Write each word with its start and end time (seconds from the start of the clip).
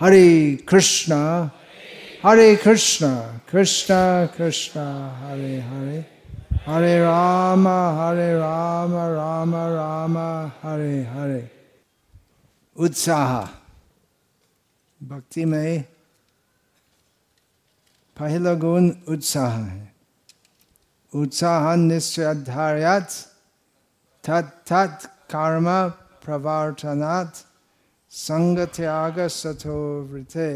हरे 0.00 0.56
कृष्णा 0.68 1.18
हरे 2.24 2.54
कृष्णा 2.56 3.10
कृष्णा 3.50 4.26
कृष्णा 4.36 4.84
हरे 5.22 5.58
हरे 5.60 5.98
हरे 6.66 6.98
राम 7.00 7.66
हरे 7.68 8.32
राम 8.38 8.94
राम 8.94 9.54
राम 9.54 10.18
हरे 10.62 11.02
हरे 11.14 11.40
उत्साह 12.76 13.34
भक्ति 15.00 15.44
में 15.44 15.82
पहला 18.16 18.54
गुण 18.64 18.90
उत्साह 19.08 19.56
है 19.56 19.92
उत्साह 21.12 21.74
निश्चय 21.74 22.34
तत् 24.24 24.56
तत् 24.70 25.06
कर्म 25.34 25.68
प्रवर्तनात् 26.24 27.47
संग 28.12 28.58
त्याग 28.74 29.18
सथोवृते 29.28 30.48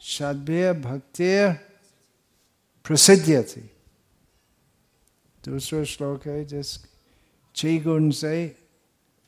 सभ्य 0.00 0.72
भक्ति 0.80 1.34
प्रसिद्ध 2.86 3.42
थी 3.44 3.60
दूसरा 5.44 5.82
श्लोक 5.84 6.26
है 6.26 6.44
जिस 6.44 6.78
छह 7.56 7.78
गुण 7.84 8.10
से 8.10 8.34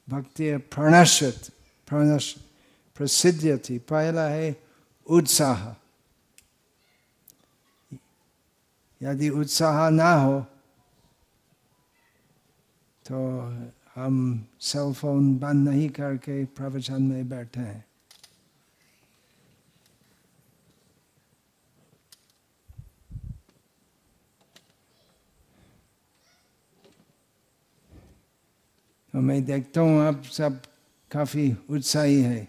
भक्ति 0.08 0.56
प्रणश्यत 0.72 1.50
प्रणश 1.88 2.34
प्रसिद्ध 2.96 3.58
थी 3.64 3.78
पहला 3.84 4.28
है 4.28 4.54
उत्साह 5.06 5.64
यदि 9.00 9.28
उत्साह 9.30 9.88
ना 9.90 10.12
हो 10.14 10.40
तो 13.04 13.16
हम 13.96 14.46
सेल 14.60 14.92
फ़ोन 14.92 15.36
बंद 15.38 15.68
नहीं 15.68 15.88
करके 15.88 16.44
प्रवचन 16.44 17.02
में 17.02 17.28
बैठे 17.28 17.60
हैं। 17.60 17.84
तो 29.14 29.20
मैं 29.20 29.44
देखता 29.44 29.80
हूँ 29.80 30.00
आप 30.02 30.22
सब 30.22 30.60
काफ़ी 31.10 31.56
उत्साही 31.70 32.20
है 32.22 32.48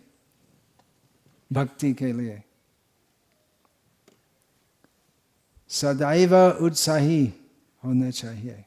भक्ति 1.53 1.93
के 1.93 2.14
लिए। 2.14 2.41
सदैव 5.69 6.36
उत्साही 6.66 7.33
होना 7.83 8.11
चाहिए। 8.11 8.64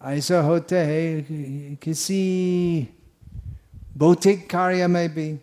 ऐसा 0.00 0.40
होता 0.40 0.76
है 0.76 1.76
किसी 1.82 2.88
भौतिक 3.96 4.50
कार्य 4.50 4.86
में 4.86 5.08
भी 5.14 5.38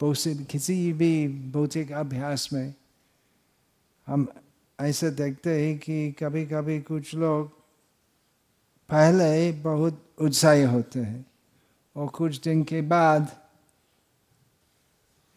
किसी 0.00 0.92
भी 0.92 1.28
भौतिक 1.52 1.92
अभ्यास 1.92 2.48
में, 2.52 2.74
हम 4.06 4.26
ऐसा 4.78 5.08
देखते 5.10 5.50
हैं 5.60 5.78
कि 5.78 6.12
कभी 6.12 6.44
कभी 6.46 6.80
कुछ 6.80 7.14
लोग 7.14 7.48
पहले 8.88 9.52
बहुत 9.52 10.02
उत्साही 10.20 10.62
होते 10.62 11.00
हैं 11.00 11.24
और 11.96 12.08
कुछ 12.08 12.40
दिन 12.40 12.62
के 12.64 12.80
बाद 12.82 13.36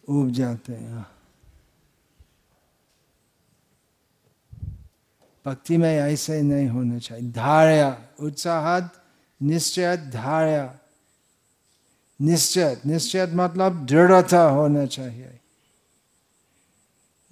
उब 0.08 0.30
जाते 0.30 0.72
हैं। 0.72 1.06
भक्ति 5.46 5.76
में 5.76 5.98
ऐसे 5.98 6.42
नहीं 6.42 6.68
होना 6.68 6.98
चाहिए। 6.98 7.30
धार्या 7.30 8.02
उत्साह 8.20 8.98
निश्चय 9.42 9.96
धार्या। 9.96 10.78
निश्चय 12.22 12.80
निश्चय 12.86 13.26
मतलब 13.26 13.86
दृढ़ता 13.86 14.42
होना 14.42 14.86
चाहिए। 14.86 15.40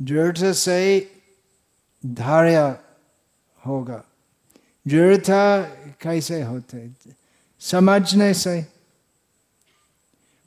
दृढ़ 0.02 0.52
से 0.52 1.10
धार्या 2.06 2.78
होगा। 3.66 4.04
दृढ़ता 4.88 5.62
कैसे 6.00 6.42
होते 6.42 6.90
समझने 7.60 8.34
से 8.34 8.66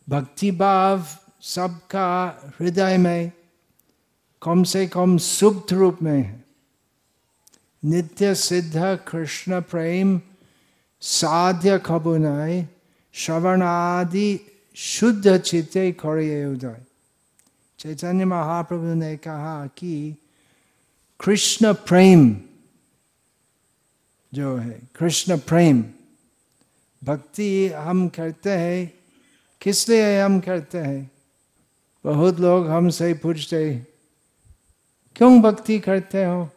भक्ति 0.10 0.52
भाव 0.52 1.06
सबका 1.42 2.42
हृदय 2.60 2.98
में 2.98 3.32
कम 4.42 4.64
से 4.64 4.88
कम 4.88 5.18
सुप्त 5.18 5.74
रूप 5.74 6.00
में 6.02 6.24
है। 6.24 6.43
नित्य 7.84 8.34
सिद्ध 8.36 8.98
कृष्ण 9.08 9.60
प्रेम 9.62 10.20
साध्य 11.02 11.78
खबुनाय 11.80 12.66
श्रवणादि 13.14 14.40
शुद्ध 14.78 15.38
चित्ते 15.38 15.92
करे 15.92 16.46
उदय 16.46 16.76
चैतन्य 17.80 18.26
महाप्रभु 18.26 18.94
ने 18.94 19.16
कहा 19.18 19.66
कि 19.78 20.16
कृष्ण 21.20 21.74
प्रेम 21.88 22.36
जो 24.34 24.56
है 24.58 24.80
कृष्ण 24.96 25.38
प्रेम 25.40 25.84
भक्ति 27.02 27.52
हम 27.78 28.08
करते 28.10 28.50
हैं 28.50 28.92
किस 29.62 29.88
लिए 29.90 30.20
हम 30.22 30.40
करते 30.40 30.78
हैं 30.78 31.12
बहुत 32.06 32.40
लोग 32.40 32.68
हमसे 32.68 33.14
पूछते 33.14 33.64
क्यों 35.16 35.42
भक्ति 35.42 35.80
करते 35.80 36.24
हो 36.26 36.50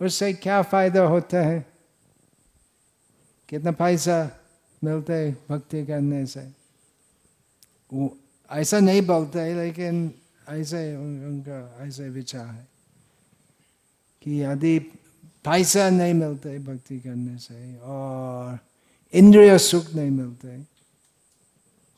उससे 0.00 0.32
क्या 0.32 0.62
फ़ायदा 0.62 1.02
होता 1.02 1.40
है? 1.42 1.66
कितना 3.48 3.72
पैसा 3.72 4.40
मिलता 4.84 5.12
है 5.12 5.32
भक्ति 5.50 5.86
करने 5.86 6.26
से? 6.26 6.40
वो 7.92 8.16
ऐसा 8.50 8.78
नहीं 8.80 9.02
बोलता 9.02 9.40
है, 9.40 9.54
लेकिन 9.54 10.14
ऐसे 10.48 10.96
उनका 10.96 11.84
ऐसे 11.84 12.08
विचार 12.08 12.46
है 12.46 12.68
कि 14.22 14.42
यदि 14.42 14.78
पैसा 15.44 15.90
नहीं 15.90 16.14
मिलते 16.14 16.58
भक्ति 16.58 16.98
करने 17.00 17.38
से 17.38 17.76
और 17.76 18.58
इंद्रिय 19.14 19.58
सुख 19.58 19.94
नहीं 19.94 20.10
मिलते 20.10 20.58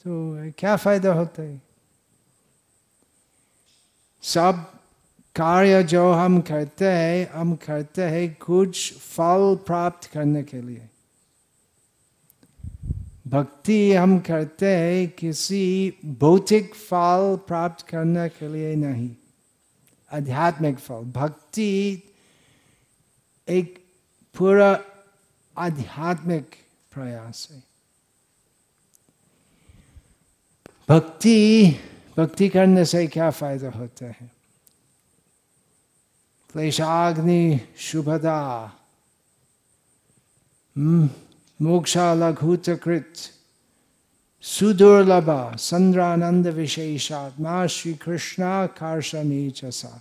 तो 0.05 0.53
क्या 0.59 0.77
फ़ायदा 0.77 1.13
होता 1.13 1.43
है? 1.43 1.63
सब 4.23 4.82
कार्य 5.37 5.83
जो 5.83 6.13
हम 6.13 6.41
करते 6.41 6.85
हैं, 6.85 7.31
हम 7.33 7.55
करते 7.57 8.03
हैं 8.03 8.35
कुछ 8.35 8.93
फल 8.95 9.55
प्राप्त 9.67 10.11
करने 10.13 10.43
के 10.43 10.61
लिए। 10.63 10.89
भक्ति 13.29 13.93
हम 13.93 14.19
करते 14.19 14.67
हैं 14.67 15.09
किसी 15.09 15.95
भौतिक 16.21 16.75
फल 16.75 17.37
प्राप्त 17.47 17.87
करने 17.89 18.29
के 18.29 18.49
लिए 18.49 18.75
नहीं, 18.77 19.11
आध्यात्मिक 20.11 20.79
फल। 20.79 21.05
भक्ति 21.13 22.03
एक 23.49 23.79
पूरा 24.35 24.71
आध्यात्मिक 25.57 26.55
प्रयास 26.93 27.49
है। 27.51 27.63
भक्ति 30.89 31.77
भक्ति 32.17 32.49
करने 32.49 32.85
से 32.85 33.07
क्या 33.07 33.31
फ़ायदा 33.31 33.71
होता 33.71 34.07
है? 34.07 34.42
क्लेशाग्नि 36.55 37.59
शुभदा 37.81 38.41
मोक्षा 41.61 42.13
लघुतकृत 42.15 43.13
सुदुर्लभ 44.45 45.31
संद्रानंद 45.59 46.47
विशेषात्मा 46.57 47.67
श्री 47.67 47.93
कृष्णा 48.03 48.55
कार्षणी 48.79 49.51
चसा 49.57 50.01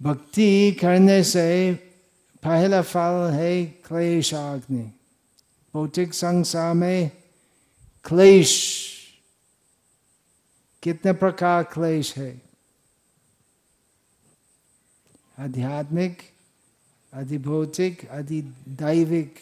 भक्ति 0.00 0.76
करने 0.80 1.22
से 1.24 1.50
पहला 2.42 2.80
फल 2.82 3.30
है 3.32 3.64
क्लेशाग्नि 3.88 4.82
भौतिक 5.74 6.14
संसार 6.14 6.74
में 6.74 7.10
क्लेश 8.06 8.56
कितने 10.82 11.12
प्रकार 11.20 11.62
क्लेश 11.72 12.16
है 12.16 12.32
आध्यात्मिक, 15.38 16.18
अधिभौतिक, 17.12 18.08
अधिदैविक 18.08 19.34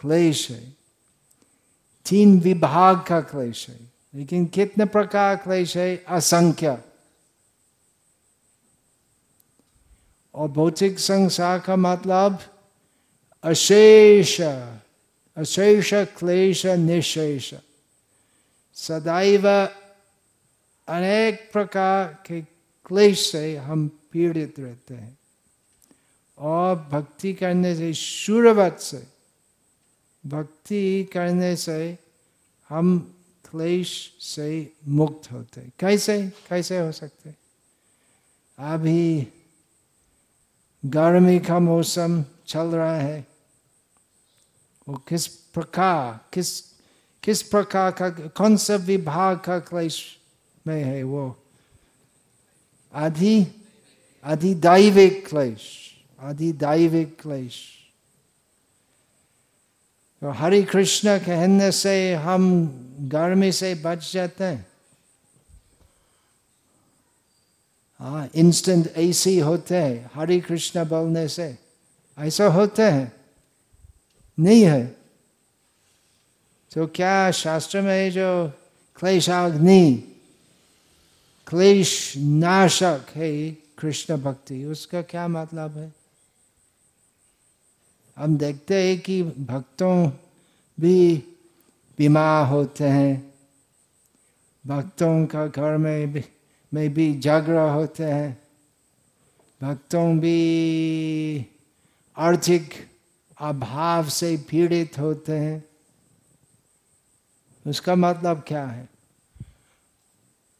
क्लेश 0.00 0.50
है। 0.50 0.76
तीन 2.06 2.40
विभाग 2.40 3.04
का 3.08 3.20
क्लेश 3.20 3.68
है। 3.68 3.92
लेकिन 4.14 4.46
कितने 4.46 4.84
प्रकार 4.84 5.36
क्लेश 5.36 5.76
है? 5.76 6.04
असंख्य। 6.08 6.78
और 10.34 10.48
भौतिक 10.48 10.98
संसार 10.98 11.58
का 11.58 11.76
मतलब 11.76 12.38
अशेष 13.42 14.40
अशेष 15.36 15.94
क्लेश, 15.94 16.66
निशेष। 16.66 17.54
सदैव 18.74 19.48
अनेक 20.88 21.50
प्रकार 21.52 22.22
के 22.26 22.42
क्लेश 22.86 23.32
से 23.32 23.56
हम 23.56 24.00
पीड़ित 24.16 24.60
रहते 24.60 24.94
हैं। 24.94 25.18
और 26.38 26.76
भक्ति 26.76 27.34
करने 27.34 27.76
से 27.76 27.94
शुरुआत 27.94 28.80
से, 28.80 29.06
भक्ति 30.26 31.04
करने 31.04 31.56
से 31.56 31.98
हम 32.68 33.14
क्लेश 33.50 34.16
से 34.20 34.72
मुक्त 34.88 35.32
होते 35.32 35.72
कैसे? 35.78 36.32
कैसे 36.48 36.78
हो 36.78 36.92
सकते 36.92 37.34
अभी 38.58 39.28
गर्मी 40.86 41.38
का 41.38 41.58
मौसम 41.58 42.24
चल 42.46 42.66
रहा 42.66 42.96
है। 42.96 43.26
वो 44.88 44.96
किस 45.08 45.26
प्रकार, 45.26 46.28
किस 46.32 46.76
किस 47.22 47.42
प्रकार 47.42 47.92
का, 47.92 48.10
कौन 48.10 48.56
सा 48.56 48.76
विभाग 48.76 49.40
का 49.40 49.58
क्लेश 49.58 50.18
में 50.66 50.84
है 50.84 51.02
वो? 51.02 51.42
आदि 52.94 53.65
अधिदैविक 54.26 55.26
क्लेश 55.28 55.64
अधिदैविक 56.18 57.16
क्लेश 57.20 57.56
तो 60.22 60.30
हरे 60.30 60.62
कृष्ण 60.62 61.18
कहने 61.18 61.70
से 61.72 62.14
हम 62.14 62.44
गर्मी 63.12 63.50
से 63.52 63.74
बच 63.84 64.10
जाते 64.12 64.44
हैं 64.44 64.66
हाँ 68.00 68.28
इंस्टेंट 68.34 68.86
एसी 68.96 69.38
होते 69.38 69.76
हैं 69.76 70.10
हरे 70.14 70.38
कृष्ण 70.40 70.84
बोलने 70.84 71.26
से 71.28 71.54
ऐसा 72.18 72.46
होते 72.52 72.82
हैं 72.82 73.12
नहीं 74.38 74.62
है 74.62 74.84
तो 76.72 76.86
क्या 76.86 77.30
शास्त्र 77.30 77.80
में 77.80 78.10
जो 78.10 78.30
क्लेशाग्नि 78.98 79.82
क्लेश 81.46 81.92
नाशक 82.16 83.16
है 83.16 83.65
कृष्ण 83.78 84.16
भक्ति, 84.16 84.64
उसका 84.64 85.02
क्या 85.02 85.28
मतलब 85.28 85.78
है? 85.78 85.94
हम 88.16 88.38
देखते 88.38 88.88
हैं 88.88 89.00
कि 89.00 89.22
भक्तों 89.22 90.10
भी 90.80 91.16
बीमार 91.98 92.46
होते 92.46 92.84
हैं। 92.84 93.34
भक्तों 94.66 95.26
का 95.26 95.46
घर 95.46 95.76
में 95.76 96.12
भी 96.12 96.24
में 96.74 96.94
भी 96.94 97.20
झगड़ा 97.20 97.72
होते 97.72 98.04
हैं। 98.04 98.42
भक्तों 99.62 100.18
भी 100.18 101.46
आर्थिक 102.16 102.88
अभाव 103.40 104.08
से 104.08 104.36
पीड़ित 104.36 104.98
होते 104.98 105.32
हैं। 105.32 105.64
उसका 107.66 107.94
मतलब 107.94 108.44
क्या 108.46 108.66
है? 108.66 108.88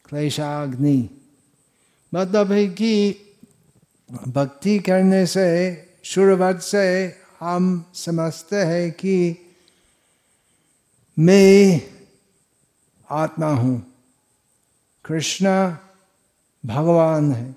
क्लेशाग्नि। 0.09 1.16
मतलब 2.13 2.51
है 2.51 2.67
कि 2.67 3.15
भक्ति 4.27 4.79
करने 4.79 5.25
से, 5.25 5.77
शुरुआत 6.03 6.61
से 6.61 7.15
हम 7.39 7.91
समझते 7.93 8.55
हैं 8.55 8.91
कि 8.91 9.37
मैं 11.19 11.81
आत्मा 13.09 13.47
हूँ। 13.47 13.93
कृष्ण 15.05 15.75
भगवान 16.65 17.31
है। 17.31 17.55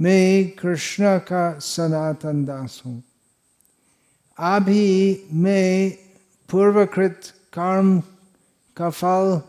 मैं 0.00 0.50
कृष्ण 0.50 1.18
का 1.18 1.58
सनातन 1.58 2.44
दास 2.44 2.82
हूँ। 2.86 3.02
अभी 4.38 5.24
मैं 5.32 5.90
पूर्वकृत 6.50 7.20
कर्म 7.52 8.00
का 8.76 8.90
फल 8.90 9.42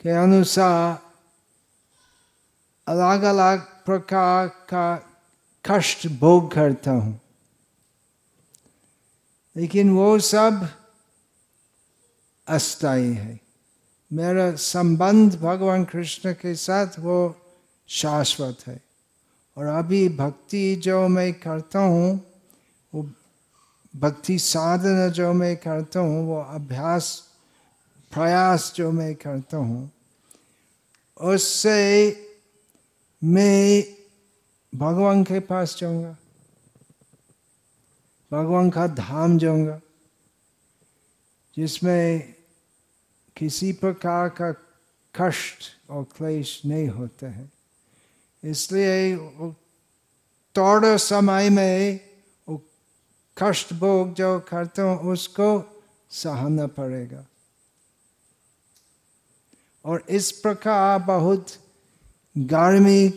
के 0.00 0.10
अनुसार 0.10 1.07
अलग 2.88 3.22
अलग 3.22 3.60
प्रकार 3.60 4.48
का 4.48 5.02
कष्ट 5.70 6.08
भोग 6.08 6.52
करता 6.52 6.90
हूँ। 6.90 7.20
लेकिन 9.56 9.90
वो 9.90 10.18
सब 10.18 10.68
अस्थाई 12.48 13.12
है। 13.12 13.40
मेरा 14.12 14.54
संबंध 14.54 15.40
भगवान 15.40 15.84
कृष्ण 15.84 16.32
के 16.32 16.54
साथ 16.54 16.86
वो 16.98 17.36
शाश्वत 17.88 18.58
है। 18.66 18.80
और 19.56 19.64
अभी 19.64 20.08
भक्ति 20.08 20.76
जो 20.76 21.08
मैं 21.08 21.32
करता 21.32 21.78
हूँ, 21.78 22.26
वो 22.94 23.10
भक्ति 23.96 24.38
साधना 24.38 25.08
जो 25.08 25.32
मैं 25.32 25.56
करता 25.56 26.00
हूँ, 26.00 26.26
वो 26.26 26.42
अभ्यास, 26.42 27.24
प्रयास 28.12 28.72
जो 28.76 28.90
मैं 28.90 29.14
करता 29.14 29.56
हूँ, 29.56 29.92
उससे 31.20 32.10
मैं 33.24 33.84
भगवान 34.74 35.24
के 35.24 35.40
पास 35.40 35.76
जाऊँगा। 35.78 36.16
भगवान 38.32 38.70
का 38.70 38.86
धाम 38.86 39.38
जाऊँगा, 39.38 39.80
जिसमें 41.56 42.34
किसी 43.36 43.72
प्रकार 43.72 44.28
का 44.28 44.52
कष्ट 45.14 45.90
और 45.90 46.04
क्लेश 46.04 46.62
नहीं 46.66 46.88
होते 46.88 47.26
हैं। 47.26 47.52
इसलिए 48.44 49.16
थोड़े 50.56 50.98
समय 50.98 51.50
में 51.50 52.00
वो 52.48 52.62
कष्ट 53.38 53.72
भोग 53.72 54.14
जो 54.14 54.40
करते 54.40 54.82
हो, 54.82 54.94
उसको 55.12 55.80
सहना 56.10 56.66
पड़ेगा। 56.66 57.26
और 59.84 60.04
इस 60.08 60.30
प्रकार 60.32 60.98
बहुत 60.98 61.46
गर्मी 62.38 63.08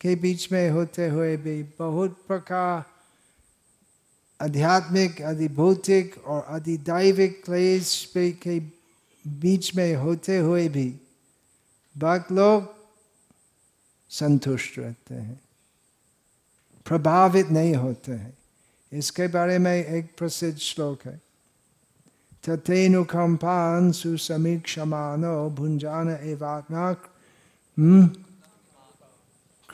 के 0.00 0.14
बीच 0.16 0.52
में 0.52 0.70
होते 0.70 1.08
हुए 1.08 1.36
भी 1.36 1.62
बहुत 1.62 2.24
प्रकार 2.28 2.84
आध्यात्मिक, 4.44 5.22
अधिभौतिक 5.22 6.24
और 6.26 6.42
अधिदैविक 6.42 7.44
क्लेश 7.44 8.12
के 8.16 8.60
बीच 9.28 9.74
में 9.76 9.94
होते 9.94 10.38
हुए 10.38 10.68
भी 10.68 11.00
भक्त 11.98 12.32
लोग 12.32 12.74
संतुष्ट 14.10 14.78
रहते 14.78 15.14
हैं, 15.14 15.40
प्रभावित 16.86 17.48
नहीं 17.48 17.74
होते 17.74 18.12
हैं। 18.12 18.38
इसके 18.92 19.28
बारे 19.28 19.58
में 19.58 19.84
एक 19.86 20.10
प्रसिद्ध 20.18 20.58
श्लोक 20.58 20.98
है। 21.04 21.20
तथेनुकंपान 22.48 23.92
सुसमीक्षमानो 23.92 25.50
भुंजान 25.50 26.08
एवात्मा 26.08 26.92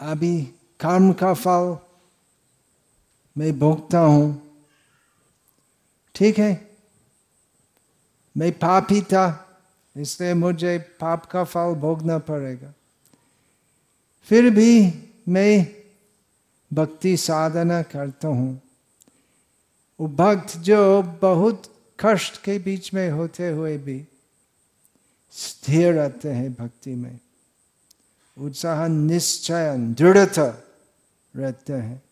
अभी 0.00 0.42
कर्म 0.80 1.12
का 1.12 1.34
फल 1.34 1.78
मैं 3.38 3.58
भोगता 3.58 3.98
हूँ। 3.98 4.42
ठीक 6.14 6.38
है? 6.38 6.68
मैं 8.36 8.52
पापी 8.52 9.02
था, 9.02 9.44
इसलिए 9.96 10.34
मुझे 10.34 10.78
पाप 10.78 11.26
का 11.26 11.44
फल 11.44 11.74
भोगना 11.74 12.18
पड़ेगा। 12.18 12.72
फिर 14.22 14.50
भी 14.50 14.92
मैं 15.28 15.66
भक्ति 16.72 17.16
साधना 17.16 17.82
करता 17.82 18.28
हूँ। 18.28 18.60
वो 20.00 20.08
भक्त 20.08 20.56
जो 20.56 21.02
बहुत 21.02 21.62
कष्ट 22.00 22.42
के 22.42 22.58
बीच 22.58 22.94
में 22.94 23.10
होते 23.10 23.48
हुए 23.48 23.78
भी 23.78 24.04
स्थिर 25.30 25.94
रहते 25.94 26.28
हैं 26.28 26.52
भक्ति 26.52 26.94
में। 26.94 27.20
उत्साह 28.38 28.86
निश्चय 28.86 29.76
दृढ़ता 29.78 30.64
रहते 31.36 31.72
हैं। 31.72 32.02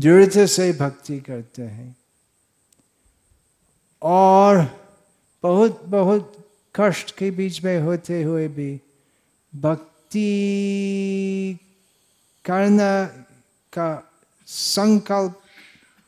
दृढ़ 0.00 0.46
से 0.46 0.72
भक्ति 0.72 1.20
करते 1.20 1.62
हैं। 1.62 1.96
और 4.02 4.80
बहुत 5.42 5.84
बहुत 5.84 6.48
कष्ट 6.76 7.16
के 7.16 7.30
बीच 7.30 7.64
में 7.64 7.80
होते 7.80 8.22
हुए 8.22 8.48
भी 8.48 8.80
भक्ति 9.54 10.28
करना 12.44 13.04
का 13.72 14.12
संकल्प 14.46 15.40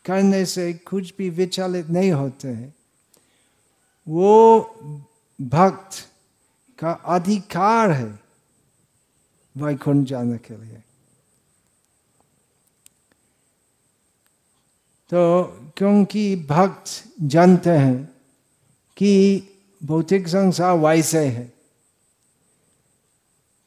करने 0.05 0.47
से 0.47 0.73
कुछ 0.73 1.15
भी 1.19 1.31
विचलित 1.31 1.89
नहीं 1.89 2.13
होते 2.13 2.49
हैं। 2.49 2.75
वो 4.09 4.61
भक्त 5.41 6.09
का 6.79 6.93
अधिकार 6.93 7.91
है। 7.91 8.28
वैकुंठ 9.63 10.07
जाने 10.07 10.39
के 10.39 10.57
लिए। 10.57 10.83
तो 15.11 15.45
क्योंकि 15.77 16.37
भक्त 16.37 17.05
जानते 17.23 17.71
हैं 17.71 18.15
कि 18.97 19.43
भौतिक 19.85 20.29
संसार 20.29 20.77
वैसे 20.77 21.27
है। 21.27 21.53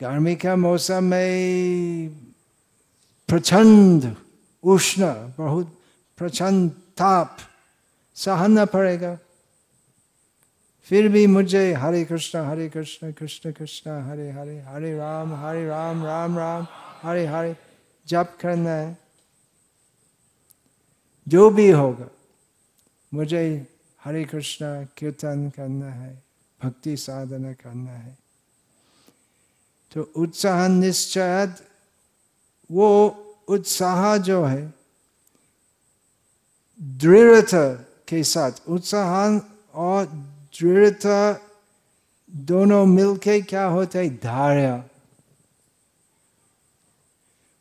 गर्मी 0.01 0.35
का 0.35 0.55
मौसम 0.55 1.03
में 1.03 2.09
प्रचंड 3.27 4.15
उष्ण, 4.63 5.05
बहुत 5.37 5.81
प्रचंड 6.17 6.71
ताप 6.71 7.37
सहना 8.15 8.65
पड़ेगा। 8.65 9.17
फिर 10.83 11.09
भी 11.09 11.27
मुझे 11.27 11.73
हरे 11.73 12.05
कृष्ण 12.05 12.39
हरे 12.39 12.69
कृष्ण 12.69 13.11
कृष्ण 13.11 13.51
कृष्ण, 13.51 14.01
हरे 14.01 14.31
हरे 14.31 14.61
हरे 14.61 14.97
राम 14.97 15.33
हरे 15.33 15.67
राम 15.67 16.05
राम 16.05 16.37
राम, 16.37 16.67
हरे 17.01 17.25
हरे। 17.25 17.55
जप 18.07 18.37
करना 18.41 18.69
है। 18.69 18.97
जो 21.27 21.49
भी 21.49 21.71
होगा, 21.71 22.07
मुझे 23.13 23.67
हरे 24.03 24.25
कृष्ण 24.25 24.85
कीर्तन 24.97 25.49
करना 25.49 25.85
है, 25.85 26.23
भक्ति 26.63 26.97
साधना 26.97 27.53
करना 27.53 27.91
है। 27.91 28.17
तो 29.93 30.11
उत्साह 30.15 30.67
निश्चय 30.67 31.53
वो 32.71 33.07
उत्साह 33.47 34.17
जो 34.17 34.45
है, 34.45 34.73
दृढ़ता 36.81 37.73
के 38.07 38.23
साथ, 38.23 38.51
उत्साह 38.67 39.39
और 39.73 40.30
दृढ़ता, 40.53 41.47
दोनों 42.29 42.85
मिलके 42.85 43.41
क्या 43.41 43.65
होता 43.65 43.99
है? 43.99 44.09
धार्य 44.09 44.83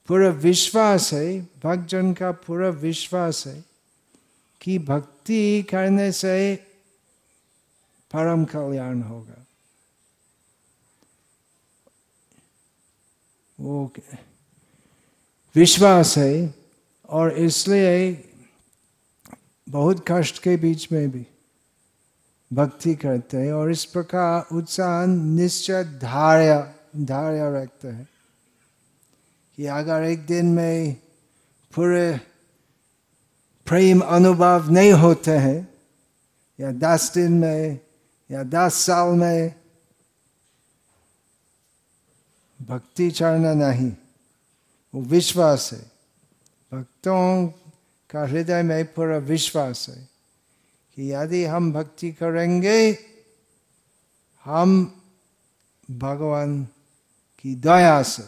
पूरा 0.09 0.29
विश्वास 0.29 1.13
है, 1.13 1.41
भक्तजन 1.41 2.13
का 2.13 2.31
पूरा 2.33 2.69
विश्वास 2.69 3.47
है 3.47 3.65
कि 4.61 4.79
भक्ति 4.79 5.63
करने 5.63 6.13
से 6.13 6.57
परम 8.13 8.45
कल्याण 8.45 9.03
होगा। 9.03 9.47
वो 13.61 13.93
विश्वास 15.55 16.17
है, 16.19 16.55
और 17.09 17.33
इसलिए 17.39 18.13
बहुत 19.69 20.05
कष्ट 20.09 20.43
के 20.43 20.57
बीच 20.57 20.93
में 20.93 21.11
भी 21.11 21.27
भक्ति 22.53 22.95
करते 22.95 23.37
हैं 23.37 23.53
और 23.53 23.71
इस 23.71 23.85
प्रकार 23.85 24.57
उत्साह 24.57 25.07
निश्चय 25.07 25.85
धार्य 25.85 26.75
धार्य 26.97 27.63
रखते 27.63 27.89
हैं। 27.89 28.09
कि 29.57 29.67
अगर 29.67 30.03
एक 30.03 30.27
दिन 30.27 30.47
में 30.47 30.95
पूरे 31.75 32.21
प्रेम 33.67 34.01
अनुभव 34.01 34.71
नहीं 34.71 34.93
होते 34.93 35.31
हैं, 35.31 35.75
या 36.61 36.73
दस 36.73 37.15
दिन 37.15 37.33
में, 37.33 37.81
या 38.31 38.43
दस 38.43 38.75
साल 38.75 39.09
में 39.09 39.55
भक्ति 42.63 43.11
चढ़ना 43.11 43.55
नहीं, 43.55 43.93
वो 44.95 45.03
विश्वास 45.03 45.71
है। 45.73 45.91
भक्तों 46.75 47.47
का 48.11 48.27
हृदय 48.27 48.63
में 48.63 48.93
पूरा 48.93 49.17
विश्वास 49.17 49.89
है। 49.89 50.20
कि 51.01 51.13
यदि 51.13 51.45
हम 51.45 51.73
भक्ति 51.73 52.11
करेंगे, 52.13 52.99
हम 54.45 55.01
भगवान 55.91 56.65
की 57.41 57.55
दया 57.57 58.03
से 58.03 58.25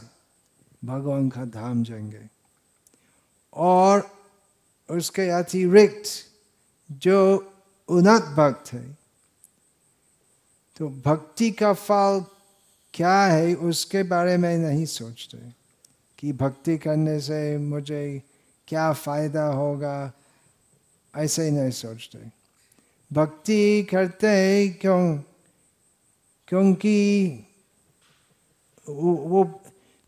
भगवान 0.85 1.29
का 1.29 1.45
धाम 1.45 1.83
जाएँगे। 1.85 2.25
और 3.53 4.09
उसके 4.89 5.29
अतिरिक्त 5.29 6.09
जो 6.91 7.21
उन्नत 7.89 8.33
भक्त 8.33 8.73
है 8.73 8.97
तो 10.77 10.89
भक्ति 10.89 11.51
का 11.51 11.73
फल 11.73 12.25
क्या 12.95 13.17
है, 13.25 13.55
उसके 13.55 14.03
बारे 14.03 14.37
में 14.37 14.57
नहीं 14.59 14.87
सोचते 14.87 15.39
कि 16.19 16.33
भक्ति 16.33 16.79
करने 16.79 17.21
से 17.21 17.59
मुझे 17.59 18.23
क्या 18.69 18.93
फ़ायदा 18.93 19.47
होगा, 19.47 20.13
ऐसे 21.15 21.45
ही 21.45 21.51
नहीं 21.51 21.71
सोचते। 21.71 22.42
भक्ति 23.13 23.83
करते 23.83 24.69
क्यों? 24.69 25.19
क्योंकि 26.49 27.29
वो, 28.89 29.13
वो 29.13 29.61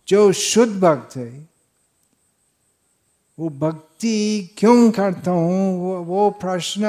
जो 0.09 0.33
शुद्ध 0.33 0.81
भक्त 0.81 1.17
है 1.17 1.49
वो 3.39 3.49
भक्ति 3.49 4.51
क्यों 4.59 4.91
करता 4.91 5.31
हूँ? 5.31 5.81
वो 5.81 6.05
वो 6.05 6.31
प्रश्न 6.31 6.87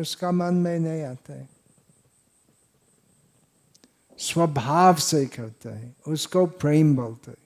उसका 0.00 0.32
मन 0.32 0.54
में 0.54 0.78
नहीं 0.78 1.02
आता 1.02 1.32
है। 1.32 1.48
स्वभाव 4.18 4.94
से 4.94 5.26
करता 5.26 5.78
है 5.78 5.94
उसको 6.08 6.46
प्रेम 6.46 6.96
बोलते 6.96 7.30
है। 7.30 7.36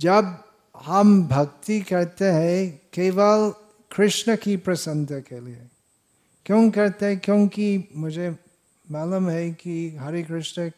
जब 0.00 0.44
हम 0.76 1.28
भक्ति 1.28 1.80
करते 1.80 2.24
हैं 2.24 2.82
केवल 2.92 3.52
कृष्ण 3.96 4.36
की 4.36 4.56
प्रसन्नता 4.56 5.18
के 5.18 5.40
लिए। 5.40 5.66
क्यों 6.48 6.70
करते 6.70 7.06
हैं? 7.06 7.18
क्योंकि 7.18 7.88
मुझे 7.96 8.36
मालूम 8.90 9.30
है 9.30 9.50
कि 9.50 9.96
हरे 9.96 10.22
कृष्ण 10.22 10.70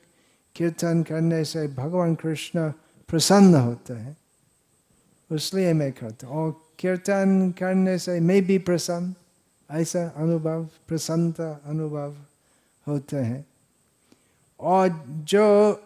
कीर्तन 0.57 1.03
करने 1.03 1.45
से 1.45 1.69
भगवान 1.69 2.15
कृष्ण 2.15 2.71
प्रसन्न 3.09 3.55
होते 3.55 3.95
हैं। 3.95 4.17
इसलिए 5.33 5.73
मैं 5.73 5.93
करता 5.93 6.27
हूँ। 6.27 6.37
और 6.37 6.63
कीर्तन 6.79 7.51
करने 7.51 7.99
से 7.99 8.21
मैं 8.21 8.43
भी 8.43 8.59
प्रसन्न, 8.59 9.15
ऐसा 9.71 10.13
अनुभव, 10.17 10.69
प्रसन्नता 10.89 11.61
अनुभव 11.65 12.17
होते 12.89 13.17
हैं। 13.17 13.47
और 14.61 15.05
जो 15.09 15.83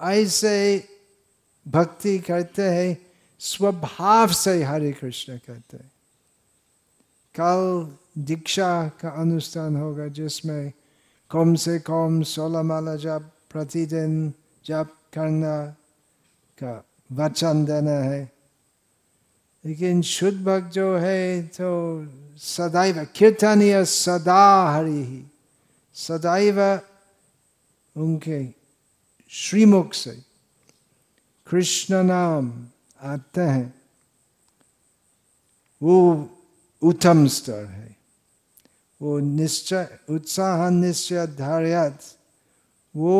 ऐसे 0.00 0.88
भक्ति 1.68 2.18
करते 2.18 2.62
हैं, 2.62 2.98
स्वभाव 3.40 4.28
से 4.28 4.62
हरे 4.62 4.92
कृष्ण 4.92 5.36
कहते 5.36 5.76
हैं। 5.76 5.93
कल 7.40 7.96
दीक्षा 8.18 8.88
का 8.88 9.08
अनुष्ठान 9.08 9.76
होगा, 9.76 10.08
जिसमें 10.08 10.72
कम 11.30 11.54
से 11.54 11.78
कम 11.78 12.22
सोलह 12.22 12.62
माला 12.62 12.96
जब 12.96 13.30
प्रतिदिन 13.50 14.32
जप 14.66 14.92
करना 15.14 15.66
का 16.62 16.84
वचन 17.12 17.64
देना 17.64 17.90
है। 17.90 18.32
लेकिन 19.64 20.02
शुद्ध 20.02 20.44
भक्त 20.44 20.72
जो 20.72 20.96
है 20.96 21.42
तो 21.42 22.06
सदैव 22.36 23.06
कीर्तनीय 23.16 23.84
सदा 23.84 24.70
हरि 24.70 25.04
ही। 25.04 25.24
सदैव 25.94 26.80
उनके 27.96 28.54
श्रीमुख 29.28 29.94
से 29.94 30.22
कृष्ण 31.46 32.02
नाम 32.02 32.66
आते 33.00 33.40
हैं। 33.40 33.74
वो 35.82 36.30
उत्तम 36.84 37.26
स्तर 37.28 37.64
है 37.64 37.96
वो 39.00 39.18
निश्चय 39.20 39.88
उत्साह 40.10 40.68
निश्चय 40.72 41.26
धार्यात 41.38 42.02
वो 42.94 43.16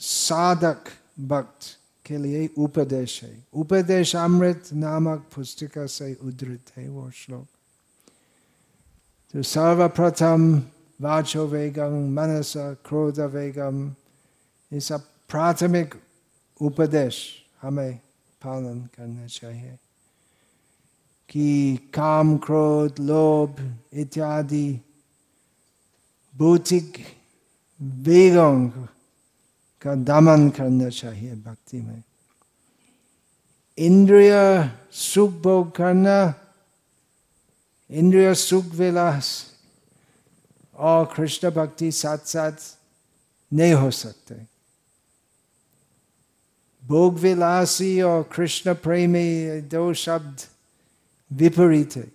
साधक 0.00 0.90
भक्त 1.28 1.76
के 2.06 2.16
लिए 2.18 2.48
उपदेश 2.58 3.22
है 3.24 3.34
उपदेश 3.54 4.14
अमृत 4.18 4.68
नामक 4.74 5.26
पुस्तिका 5.34 5.86
से 5.88 6.12
उद्धृत 6.22 6.72
है 6.76 6.88
वो 6.88 7.10
श्लोक 7.12 7.46
तो 9.34 9.42
सर्वप्रथम 9.44 10.52
वाचो 11.00 11.46
वेगम 11.46 11.94
मनस 12.14 12.52
क्रोध 12.86 13.20
वेगम 13.32 13.86
ये 14.72 14.80
सब 14.80 15.06
प्राथमिक 15.30 15.94
उपदेश 16.60 17.22
हमें 17.62 17.94
पालन 18.42 18.80
करना 18.96 19.26
चाहिए 19.28 19.76
कि 21.28 21.76
काम, 21.94 22.36
क्रोध, 22.36 23.00
लोभ 23.00 23.78
इत्यादि 23.92 24.80
भौतिक 26.36 27.06
वेगों 27.82 28.68
का 29.82 29.94
दमन 29.94 30.50
करना 30.50 30.88
चाहिए 30.88 31.34
भक्ति 31.34 31.80
में। 31.80 32.02
इंद्रिय 33.78 34.32
सुख 34.92 35.30
भोग 35.30 35.76
करना, 35.76 36.34
इंद्रिय 37.90 38.34
सुख 38.34 38.64
विलास 38.64 39.46
और 40.74 41.14
कृष्ण 41.16 41.50
भक्ति 41.50 41.92
साथ 41.92 42.18
साथ 42.18 42.52
नहीं 43.52 43.72
हो 43.72 43.90
सकते। 43.90 44.34
भोग 46.84 47.14
विलासी 47.14 48.02
और 48.02 48.22
कृष्ण 48.22 48.74
प्रेमी 48.74 49.60
दो 49.60 49.94
शब्द 49.94 50.40
विपरीत 51.34 51.96
है। 51.96 52.14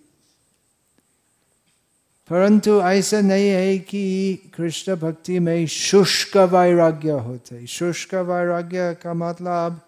परंतु 2.30 2.80
ऐसा 2.80 3.20
नहीं 3.20 3.48
है 3.48 3.78
कि 3.78 4.34
कृष्ण 4.54 4.96
भक्ति 4.96 5.38
में 5.38 5.66
शुष्क 5.66 6.36
वैराग्य 6.36 7.10
होते 7.10 7.66
शुष्क 7.66 8.14
वैराग्य 8.14 8.96
का 9.02 9.14
मतलब 9.14 9.80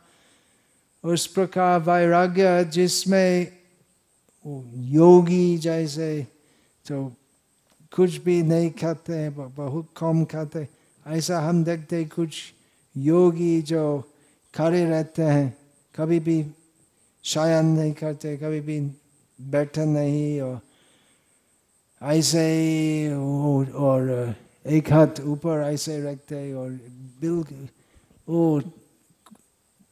उस 1.05 1.27
प्रकार 1.27 1.81
वैराग्य 1.81 2.65
जिसमें 2.65 3.53
योगी 4.75 5.59
जैसे 5.59 6.27
तो 6.87 7.13
कुछ 7.97 8.17
भी 8.17 8.43
नहीं 8.43 8.71
खाते 8.71 9.13
हैं 9.13 9.55
बहुत 9.55 9.89
कम 9.97 10.25
खाते 10.25 10.69
ऐसा 11.07 11.41
हम 11.41 11.65
देखते 11.65 12.05
कुछ 12.05 12.53
योगी 12.97 13.63
जो 13.63 14.11
खड़े 14.55 14.85
रहते 14.85 15.23
हैं, 15.23 15.59
कभी 15.97 16.21
भी 16.21 16.47
शायन 17.23 17.67
नहीं 17.67 17.93
करते, 17.93 18.37
कभी 18.37 18.61
भी 18.61 18.81
बैठे 19.51 19.85
नहीं 19.85 20.41
और 20.41 20.61
ऐसे 22.03 22.41
ही 22.41 23.09
और 23.73 24.35
एक 24.67 24.93
हाथ 24.93 25.21
ऊपर 25.21 25.61
ऐसे 25.61 26.03
रखते 26.03 26.53
और 26.53 26.71
बिल्कुल 27.21 27.69
वो 28.29 28.63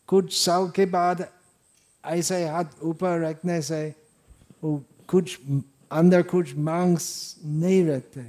कुछ 0.07 0.45
साल 0.45 0.71
के 0.71 0.87
बाद 0.87 1.29
ऐसे 2.05 2.49
हाथ 2.49 2.65
ऊपर 2.83 3.21
रखने 3.21 3.63
से 3.63 3.95
वो 4.65 4.85
कुछ 5.09 5.39
अंदर 5.93 6.23
कुछ 6.23 6.55
मांस 6.55 7.37
नहीं 7.45 7.85
रहते। 7.85 8.23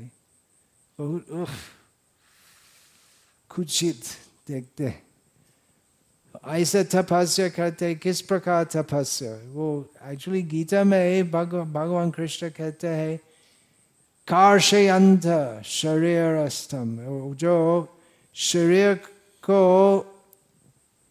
कुचित 3.49 4.01
देखते 4.47 5.10
ऐसे 6.43 6.83
तपस्या 6.83 7.47
करते 7.49 7.93
किस 7.95 8.21
प्रकार 8.21 8.63
तपस्या 8.73 9.31
वो 9.53 9.67
एक्चुअली 10.11 10.41
गीता 10.41 10.83
में 10.83 11.31
भगवान 11.31 12.11
कृष्ण 12.11 12.49
कहते 12.49 12.87
हैं 12.87 13.17
कार्शयंत 14.27 15.25
शरीर 15.65 16.47
स्तम 16.49 16.97
जो 17.37 17.57
शरीर 18.35 18.93
को 19.43 19.61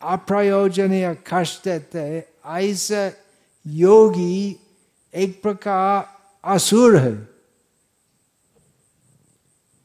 अप्रयोजनीय 0.00 1.14
कष्ट 1.26 1.64
देते 1.64 2.02
ऐसे 2.46 3.06
योगी 3.66 4.56
एक 5.14 5.40
प्रकार 5.42 6.04
असुर 6.44 6.96
है 6.96 7.14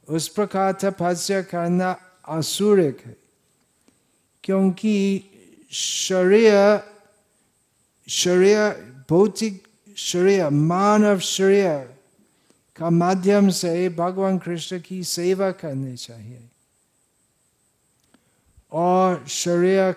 उस 0.08 0.28
प्रकार 0.28 0.72
तपस्या 0.82 1.42
करना 1.42 1.96
असुरिक 2.28 3.02
है 3.06 3.16
क्योंकि 4.44 4.96
शरीर 5.76 6.54
शरीर 8.08 8.60
भौतिक 9.10 9.64
शरीर 9.98 10.50
मानव 10.50 11.20
शरीर 11.20 11.84
का 12.76 12.90
माध्यम 12.90 13.50
से 13.60 13.90
भगवान 13.98 14.38
कृष्ण 14.38 14.80
की 14.80 15.04
सेवा 15.04 15.52
करनी 15.62 15.96
चाहिए 15.98 16.50
और 18.72 19.26
शरीर 19.28 19.94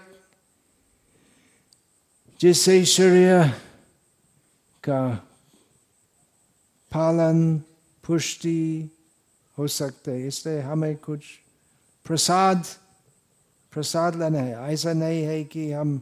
जिससे 2.40 2.84
शरीर 2.86 3.48
का 4.82 5.00
पालन 6.92 7.58
पुष्टि 8.04 8.90
हो 9.58 9.66
सकते 9.68 10.16
इसलिए 10.26 10.60
हमें 10.60 10.94
कुछ 10.96 11.24
प्रसाद 12.06 12.64
प्रसाद 13.78 14.16
लेना 14.16 14.38
है। 14.38 14.74
ऐसा 14.74 14.92
नहीं 14.92 15.22
है 15.22 15.44
कि 15.44 15.72
हम 15.72 16.00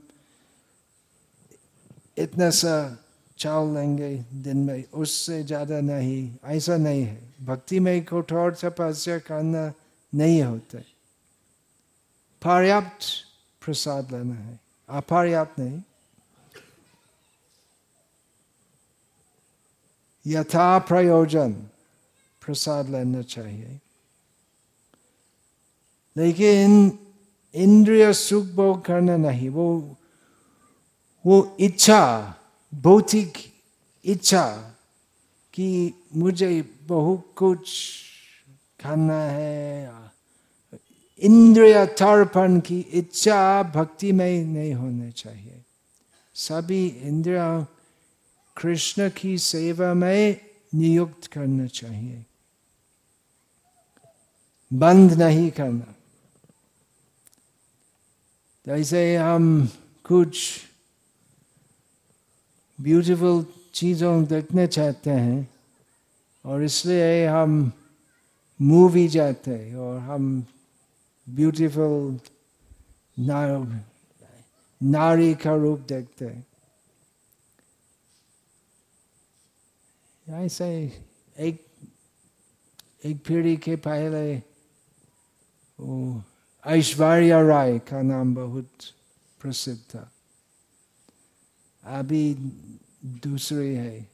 इतना 2.18 2.50
सा 2.50 3.04
चावल 3.38 3.74
लेंगे 3.74 4.24
दिन 4.32 4.56
में, 4.56 4.84
उससे 4.84 5.44
ज़्यादा 5.44 5.80
नहीं। 5.80 6.36
ऐसा 6.44 6.76
नहीं 6.76 7.02
है। 7.02 7.20
भक्ति 7.44 7.80
में 7.80 8.04
कठोर 8.04 8.54
तपस्या 8.54 9.18
करना 9.18 9.72
नहीं 10.14 10.42
होता। 10.42 10.78
पर्याप्त 12.42 13.04
प्रसाद 13.64 14.12
लेना 14.12 14.34
है। 14.34 14.60
अपर्याप्त 14.88 15.58
नहीं। 15.60 15.82
यथा 20.26 20.78
प्रयोजन 20.78 21.52
प्रसाद 22.40 22.88
लेना 22.88 23.22
चाहिए। 23.22 23.80
लेकिन 26.16 26.98
इंद्रिय 27.56 28.12
सुख 28.12 28.44
भोग 28.44 28.84
करना 28.84 29.16
नहीं, 29.16 29.48
वो 29.48 29.96
वो 31.26 31.56
इच्छा, 31.60 32.34
भौतिक 32.74 33.32
इच्छा 34.04 34.74
कि 35.52 35.94
मुझे 36.16 36.78
बहुत 36.82 37.32
कुछ 37.36 37.68
खाना 38.82 39.20
है। 39.20 39.92
इंद्रिय 41.18 41.86
तर्पण 41.86 42.60
की 42.60 42.80
इच्छा 42.80 43.62
भक्ति 43.62 44.12
में 44.12 44.44
नहीं 44.44 44.74
होनी 44.74 45.12
चाहिए। 45.12 45.62
सभी 46.34 46.86
इंद्रिया 46.86 47.66
कृष्ण 48.56 49.10
की 49.16 49.38
सेवा 49.38 49.94
में 49.94 50.40
नियुक्त 50.74 51.26
करना 51.26 51.66
चाहिए। 51.66 52.24
बंद 54.72 55.12
नहीं 55.12 55.50
करना। 55.50 55.95
जैसे 58.66 59.16
हम 59.16 59.68
कुछ 60.04 60.38
ब्यूटीफुल 62.78 63.44
चीज़ों 63.74 64.24
देखने 64.24 64.66
चाहते 64.66 65.10
हैं, 65.10 65.48
और 66.44 66.62
इसलिए 66.62 67.26
हम 67.26 67.72
मूवी 68.60 69.06
जाते 69.08 69.50
हैं, 69.50 69.76
और 69.76 69.98
हम 70.00 70.46
ब्यूटीफुल 71.26 72.18
नारी 74.80 75.34
का 75.34 75.54
रूप 75.54 75.80
देखते 75.88 76.24
हैं। 76.24 76.46
ऐसे 80.26 80.66
एक 81.38 81.64
एक 83.04 83.16
पीढ़ी 83.26 83.56
के 83.56 83.76
पहले 83.76 84.36
वो 85.78 86.22
ऐश्वर्या 86.66 87.40
राय 87.42 87.78
का 87.78 88.00
नाम 88.02 88.34
बहुत 88.34 88.84
प्रसिद्ध 89.40 89.80
था 89.90 90.10
अभी 91.84 92.34
दूसरी 93.22 93.74
है 93.74 94.08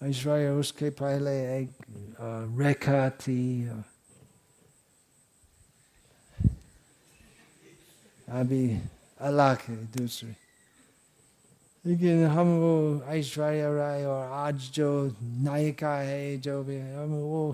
ऐश्वर्या 0.00 0.52
उसके 0.52 0.90
पहले 0.90 1.34
एक 1.58 1.70
रेखा 2.58 3.08
थी 3.20 3.68
अभी 8.28 8.64
अलग 9.20 9.58
है 9.68 9.76
दूसरी 9.96 10.34
लेकिन 11.84 12.24
हम 12.26 12.48
वो 12.58 13.02
ऐश्वर्या 13.14 13.70
राय 13.74 14.04
और 14.04 14.32
आज 14.32 14.70
जो 14.74 14.90
नायिका 15.44 15.94
है 15.96 16.36
जो 16.38 16.62
भी 16.64 16.80
हम 16.80 17.12
वो 17.12 17.44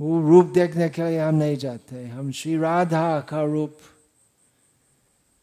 वो 0.00 0.20
रूप 0.20 0.46
देखने 0.46 0.88
के 0.88 1.02
लिए 1.02 1.20
हम 1.20 1.34
नहीं 1.34 1.56
जाते 1.56 2.06
हम 2.06 2.32
श्री 2.32 2.56
राधा 2.56 3.20
का 3.20 3.42
रूप 3.42 3.76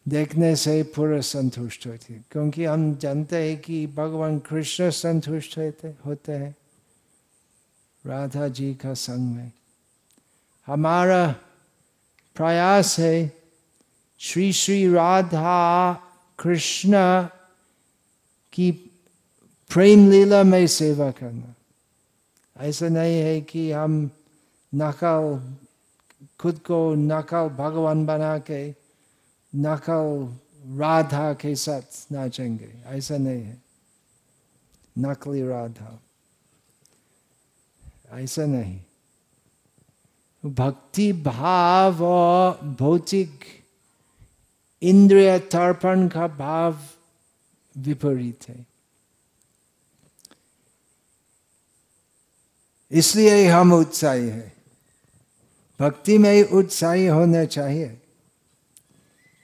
देखने 0.07 0.55
से 0.55 0.83
पूरा 0.83 1.21
संतुष्ट 1.21 1.87
होते 1.87 2.13
क्योंकि 2.31 2.65
हम 2.65 2.95
जानते 2.95 3.49
हैं 3.49 3.61
कि 3.61 3.87
भगवान 3.87 4.39
कृष्ण 4.39 4.89
संतुष्ट 4.89 5.57
होते 5.57 5.95
होते 6.05 6.31
हैं। 6.31 6.55
राधा 8.05 8.47
जी 8.47 8.73
का 8.73 8.93
संग 8.93 9.35
में। 9.35 9.51
हमारा 10.65 11.35
प्रयास 12.35 12.99
है 12.99 13.33
श्री 14.19 14.53
श्री 14.53 14.93
राधा 14.93 15.93
कृष्ण 16.39 17.23
की 18.53 18.71
प्रेम 19.73 20.11
लीला 20.11 20.43
में 20.43 20.67
सेवा 20.67 21.11
करना। 21.11 21.55
ऐसा 22.57 22.87
नहीं 22.87 23.19
है 23.19 23.41
कि 23.41 23.71
हम 23.71 24.11
नकल 24.75 25.55
खुद 26.39 26.59
को 26.59 26.95
नकल 26.95 27.47
भगवान 27.47 28.05
बना 28.05 28.37
के 28.37 28.69
नकल 29.55 30.37
राधा 30.77 31.33
के 31.33 31.55
साथ 31.55 32.11
नाचेंगे 32.11 32.83
ऐसा 32.85 33.17
नहीं 33.17 33.43
है। 33.43 33.61
नकली 34.97 35.47
राधा 35.47 35.99
ऐसा 38.11 38.45
नहीं। 38.45 38.83
भक्ति 40.45 41.13
भाव 41.13 42.03
और 42.03 42.59
भौतिक 42.61 43.39
इंद्रिय 44.81 45.39
तर्पण 45.39 46.07
का 46.07 46.27
भाव 46.27 46.79
विपरीत 47.77 48.49
है। 48.49 48.65
इसलिए 52.91 53.47
हम 53.47 53.73
उत्साही 53.73 54.29
है। 54.29 54.56
भक्ति 55.79 56.17
में 56.17 56.33
ही 56.33 56.43
उत्साही 56.43 57.05
होना 57.07 57.45
चाहिए। 57.45 58.01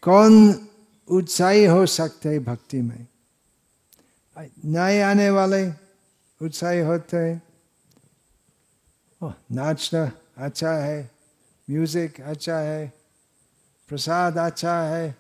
कौन 0.04 0.68
उत्साही 1.08 1.66
हो 1.66 1.86
सकते 1.86 2.30
हैं 2.30 2.44
भक्ति 2.44 2.82
में? 2.82 3.08
नए 4.66 5.02
आने 5.02 5.30
वाले 5.30 5.68
उत्साही 6.42 6.80
होते 6.80 7.18
हैं। 7.18 7.42
नाचना 9.52 10.12
अच्छा 10.38 10.72
है, 10.72 11.12
म्यूज़िक 11.70 12.22
अच्छा 12.22 12.58
है, 12.58 12.94
प्रसाद 13.90 14.38
अच्छा 14.38 14.82
है। 14.82 15.16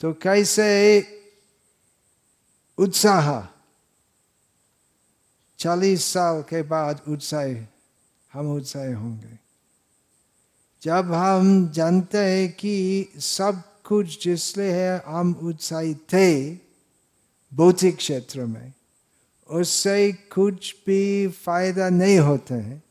तो 0.00 0.12
कैसे 0.12 0.68
उत्साह 2.78 3.51
चालीस 5.62 6.04
साल 6.04 6.42
के 6.42 6.62
बाद 6.62 7.00
उत्साह, 7.08 7.46
हम 8.32 8.50
उत्साह 8.56 8.94
होंगे। 8.94 9.38
जब 10.82 11.12
हम 11.12 11.70
जानते 11.70 12.18
हैं 12.18 12.52
कि 12.52 13.08
सब 13.16 13.62
कुछ 13.84 14.24
जिसलिए 14.24 14.72
है, 14.72 15.02
हम 15.06 15.32
उत्साहित 15.42 15.98
थे 16.12 16.54
भौतिक 17.52 17.96
क्षेत्र 17.96 18.44
में, 18.44 18.72
उससे 19.48 20.12
कुछ 20.12 20.74
भी 20.86 21.28
फ़ायदा 21.28 21.88
नहीं 21.88 22.18
होते 22.18 22.54
हैं, 22.54 22.82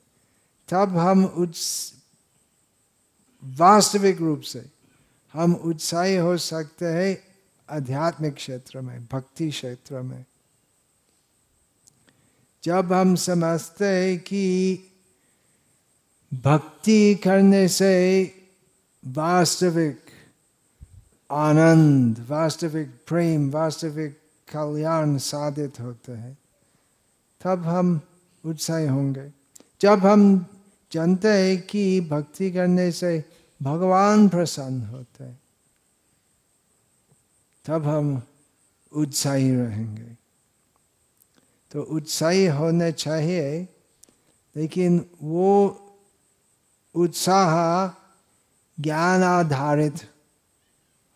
तब 0.69 0.97
हम 0.97 1.25
उस 1.25 1.93
वास्तविक 3.43 4.17
रूप 4.17 4.41
से 4.41 4.65
हम 5.33 5.55
उत्साही 5.55 6.15
हो 6.15 6.37
सकते 6.37 6.85
हैं 6.85 7.17
आध्यात्मिक 7.69 8.35
क्षेत्र 8.35 8.81
में, 8.81 9.07
भक्ति 9.11 9.49
क्षेत्र 9.49 10.01
में 10.01 10.25
जब 12.63 12.93
हम 12.93 13.15
समझते 13.15 13.85
हैं 13.85 14.19
कि 14.19 14.79
भक्ति 16.33 17.15
करने 17.15 17.67
से 17.67 18.23
वास्तविक 19.07 20.01
आनंद, 21.31 22.25
वास्तविक 22.29 22.87
प्रेम, 23.07 23.51
वास्तविक 23.51 24.19
कल्याण 24.55 25.17
साधित 25.17 25.79
होते 25.79 26.11
हैं, 26.11 26.37
तब 27.41 27.63
हम 27.63 28.01
उत्साही 28.45 28.87
होंगे। 28.87 29.31
जब 29.81 30.05
हम 30.05 30.45
जानते 30.91 31.27
हैं 31.27 31.61
कि 31.61 32.01
भक्ति 32.01 32.51
करने 32.51 32.91
से 32.91 33.23
भगवान 33.63 34.29
प्रसन्न 34.29 34.81
होते 34.81 35.23
हैं, 35.23 35.41
तब 37.65 37.85
हम 37.85 38.21
उत्साही 38.93 39.55
रहेंगे। 39.55 40.20
तो 41.71 41.81
उत्साही 41.81 42.45
होने 42.45 42.91
चाहिए। 42.91 43.67
लेकिन 44.55 45.05
वो 45.21 45.51
उत्साह 46.95 47.53
ज्ञान 48.77 49.23
आधारित 49.23 49.97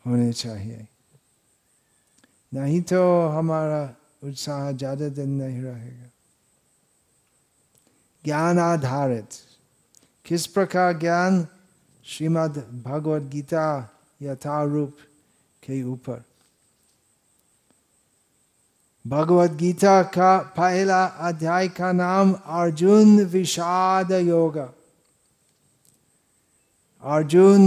होने 0.05 0.33
चाहिए। 0.33 0.87
नहीं 2.53 2.81
तो 2.81 3.01
हमारा 3.27 3.95
उत्साह 4.23 4.71
ज़्यादा 4.71 5.09
दिन 5.09 5.29
नहीं 5.29 5.61
रहेगा। 5.61 6.09
ज्ञान 8.23 8.59
आधारित 8.59 9.29
किस 10.25 10.47
प्रकार 10.47 10.97
ज्ञान? 10.99 11.47
श्रीमद् 12.05 12.57
भगवद 12.83 13.29
गीता 13.29 13.67
यथारूप 14.21 14.97
के 15.63 15.83
ऊपर। 15.83 16.23
भगवद 19.05 19.55
गीता 19.57 20.01
का 20.03 20.37
पहला 20.57 21.03
अध्याय 21.05 21.67
का 21.67 21.91
नाम 21.91 22.31
अर्जुन 22.33 23.19
विषाद 23.23 24.11
योग 24.11 24.57
अर्जुन 27.03 27.61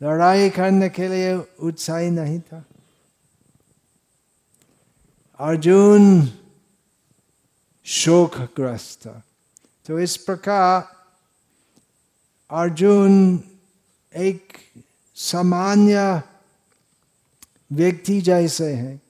लड़ाई 0.00 0.50
करने 0.50 0.88
के 0.88 1.08
लिए 1.08 1.34
उत्साही 1.60 2.10
नहीं 2.10 2.40
था 2.40 2.64
अर्जुन 5.40 6.28
शोकग्रस्त 7.86 9.08
तो 9.86 9.98
इस 9.98 10.16
प्रकार 10.16 10.82
अर्जुन 12.50 13.42
एक 14.12 14.52
सामान्य 15.16 16.22
व्यक्ति 17.72 18.20
जैसे 18.20 18.72
हैं 18.72 19.00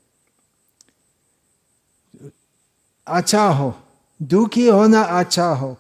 अच्छा 3.07 3.45
हो। 3.49 3.75
दुखी 4.21 4.67
होना 4.69 5.03
अच्छा 5.19 5.47
हो। 5.55 5.77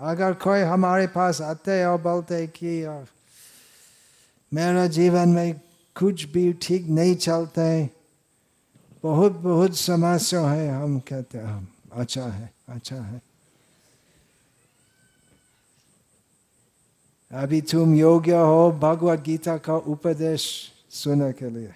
अगर 0.00 0.32
कोई 0.34 0.60
हमारे 0.62 1.06
पास 1.06 1.40
आते 1.40 1.84
और 1.84 2.00
बोलते 2.00 2.46
कि 2.48 2.72
मेरा 4.52 4.86
जीवन 4.88 5.28
में 5.28 5.60
कुछ 5.96 6.24
भी 6.24 6.52
ठीक 6.62 6.86
नहीं 6.88 7.14
चलता 7.16 7.62
है, 7.62 7.90
बहुत 9.04 9.32
बहुत 9.40 9.76
समस्या 9.76 10.40
है। 10.42 10.68
हम 10.72 10.98
कहते 11.00 11.38
हैं, 11.38 11.44
हम 11.46 11.66
अच्छा 11.92 12.24
है 12.24 12.52
अच्छा 12.68 12.96
है। 12.96 13.20
अभी 17.30 17.60
तुम 17.62 17.94
योग्य 17.94 18.36
हो 18.42 18.70
भगवत 18.72 19.20
गीता 19.20 19.56
का 19.58 19.76
उपदेश 19.76 20.46
सुनने 20.92 21.32
के 21.32 21.50
लिए। 21.50 21.74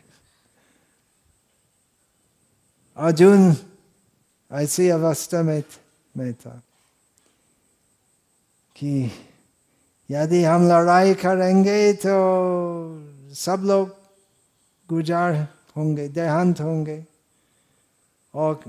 अर्जुन 2.97 3.53
ऐसी 4.55 4.89
अवस्था 4.89 5.43
में 5.43 5.63
में 6.17 6.33
था 6.35 6.61
कि 8.77 9.11
यदि 10.11 10.43
हम 10.45 10.67
लड़ाई 10.69 11.15
करेंगे 11.15 11.93
तो 11.93 12.15
सब 13.35 13.63
लोग 13.67 13.97
गुजार 14.89 15.35
होंगे 15.77 16.09
देहांत 16.09 16.61
होंगे 16.61 17.05
और 18.35 18.63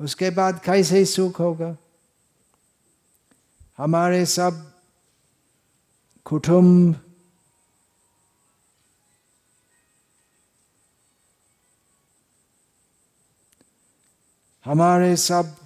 उसके 0.00 0.30
बाद 0.30 0.60
कैसे 0.64 1.04
सुख 1.04 1.40
होगा 1.40 1.76
हमारे 3.78 4.24
सब 4.26 4.62
कुटुंब 6.26 6.94
हमारे 14.64 15.16
सब 15.16 15.56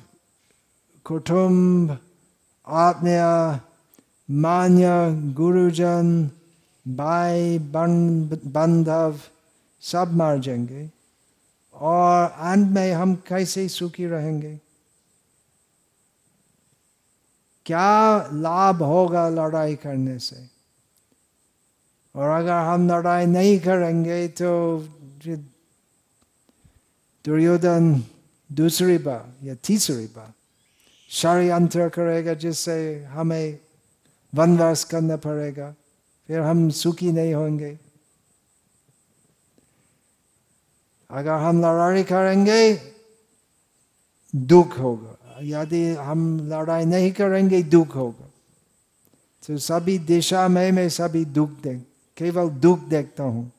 कुटुंब, 1.05 1.99
आत्मीय, 2.67 3.61
मान्य 4.31 4.87
गुरुजन, 5.33 6.31
भाई 6.89 7.59
बांधव, 8.47 9.21
सब 9.81 10.13
मर 10.15 10.39
जाएँगे। 10.39 10.91
और 11.75 12.31
अंत 12.31 12.75
में 12.75 12.93
हम 12.93 13.15
कैसे 13.15 13.69
सुखी 13.69 14.07
रहेंगे? 14.07 14.61
क्या 17.67 18.19
लाभ 18.33 18.83
होगा 18.83 19.29
लड़ाई 19.29 19.77
करने 19.77 20.19
से? 20.19 20.51
और 22.17 22.29
अगर 22.29 22.53
हम 22.53 22.89
लड़ाई 22.89 23.27
नहीं 23.27 23.61
करेंगे 23.61 24.29
तो 24.29 24.79
दुर्योधन 27.25 28.05
दूसरी 28.53 28.99
बार 28.99 29.47
या 29.47 29.55
तीसरी 29.55 30.07
बार 30.07 30.33
षडयंत्र 31.11 31.89
करेगा 31.89 32.35
जिससे 32.35 33.05
हमें 33.05 33.59
वनवास 34.35 34.85
करना 34.85 35.17
पड़ेगा, 35.17 35.75
फिर 36.27 36.41
हम 36.41 36.71
सुखी 36.71 37.13
नहीं 37.13 37.35
होंगे। 37.35 37.79
अगर 41.11 41.33
हम 41.33 41.61
लड़ाई 41.61 42.03
करेंगे, 42.03 42.93
दुख 44.37 44.79
होगा। 44.79 45.39
यदि 45.43 45.95
हम 45.95 46.49
लड़ाई 46.49 46.85
नहीं 46.85 47.13
करेंगे, 47.13 47.63
दुख 47.63 47.97
होगा। 47.97 48.31
तो 49.47 49.59
सभी 49.59 49.99
दिशा 49.99 50.49
में 50.49 50.73
मैं 50.73 50.89
सभी 50.89 51.25
दुख 51.25 51.51
देख, 51.51 51.83
केवल 52.17 52.49
दुख 52.49 52.79
देखता 52.79 53.23
हूँ। 53.23 53.53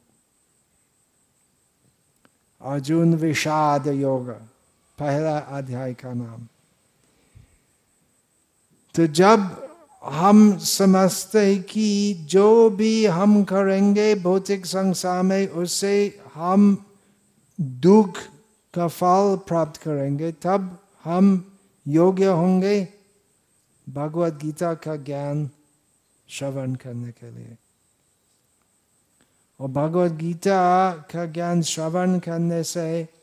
अर्जुन 2.62 3.15
विषाद 3.15 3.88
योग। 3.88 4.30
पहला 4.99 5.38
अध्याय 5.38 5.93
का 5.93 6.13
नाम। 6.13 6.47
तो 8.95 9.07
जब 9.07 9.67
हम 10.03 10.57
समझते 10.57 11.57
कि 11.57 12.13
जो 12.13 12.69
भी 12.69 13.05
हम 13.05 13.43
करेंगे 13.43 14.15
भौतिक 14.15 14.65
संसार 14.65 15.23
में, 15.23 15.47
उससे 15.47 16.19
हम 16.33 16.85
दुख 17.62 18.17
का 18.73 18.88
फल 18.88 19.39
प्राप्त 19.47 19.81
करेंगे। 19.81 20.31
तब 20.31 20.79
हम 21.03 21.57
योग्य 21.88 22.25
होंगे 22.25 22.88
भगवत 23.89 24.33
गीता 24.33 24.73
का 24.73 24.95
ज्ञान 24.95 25.49
श्रवण 26.29 26.75
करने 26.75 27.12
के 27.12 27.31
लिए। 27.31 27.57
और 29.59 29.67
भगवत 29.67 30.12
गीता 30.12 30.91
का 30.93 31.25
ज्ञान 31.25 31.62
श्रवण 31.62 32.19
करने 32.19 32.63
से 32.63 33.18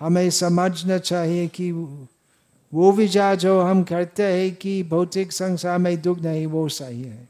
हमें 0.00 0.30
समझना 0.30 0.98
चाहिए 0.98 1.48
कि 1.48 1.70
वो 1.72 2.92
विचार 2.92 3.36
जो 3.36 3.60
हम 3.60 3.82
करते 3.82 4.22
हैं 4.22 4.54
कि 4.56 4.82
भौतिक 4.82 5.32
संसार 5.32 5.78
में 5.78 6.02
दुख 6.02 6.18
नहीं, 6.18 6.46
वो 6.46 6.68
सही 6.68 7.02
है। 7.02 7.28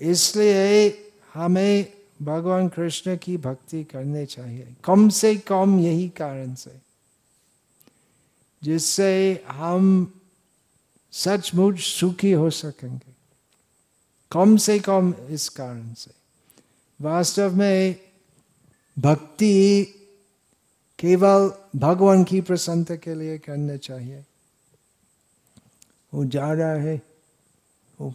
इसलिए 0.00 0.88
हमें 1.34 1.92
भगवान 2.22 2.68
कृष्ण 2.68 3.16
की 3.16 3.36
भक्ति 3.36 3.84
करनी 3.84 4.26
चाहिए। 4.26 4.74
कम 4.84 5.08
से 5.08 5.36
कम 5.36 5.78
यही 5.80 6.08
कारण 6.08 6.54
से, 6.54 6.72
जिससे 8.62 9.44
हम 9.48 10.12
सचमुच 11.12 11.78
सुखी 11.78 12.32
हो 12.32 12.50
सकेंगे। 12.50 13.12
कम 14.32 14.56
से 14.56 14.78
कम 14.78 15.14
इस 15.30 15.48
कारण 15.48 15.94
से। 15.94 16.10
वास्तव 17.00 17.54
में 17.56 17.96
भक्ति 18.98 19.84
केवल 21.02 21.52
भगवान 21.76 22.24
की 22.24 22.40
प्रसन्नता 22.40 22.96
के 22.96 23.14
लिए 23.14 23.38
करना 23.38 23.76
चाहिए। 23.76 24.24
वो 26.14 26.24
जा 26.24 26.52
रहा 26.52 26.72
है, 26.72 27.02
वो 28.00 28.14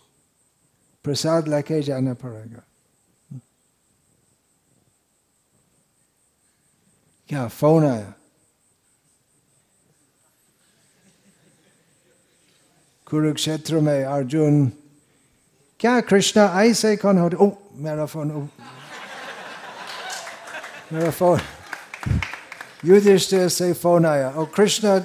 प्रसाद 1.03 1.47
लेके 1.47 1.81
जाना 1.81 2.13
पड़ेगा। 2.13 2.61
क्या 7.29 7.47
फ़ोन 7.47 7.85
आया? 7.85 8.13
कुरुक्षेत्र 13.05 13.79
में 13.79 14.05
अर्जुन, 14.05 14.71
क्या 15.79 16.01
कृष्णा, 16.01 16.63
ऐसे 16.63 16.97
कौन 16.97 17.17
हो 17.17 17.29
ओ, 17.45 17.51
मेरा 17.73 18.05
फ़ोन, 18.05 18.31
ओ, 18.31 18.47
मेरा 20.93 21.11
phone. 21.11 21.39
युधिष्ठिर 22.84 23.48
से 23.48 23.72
फोन 23.72 24.06
आया 24.06 24.30
ओ 24.36 24.44
कृष्णा 24.54 24.98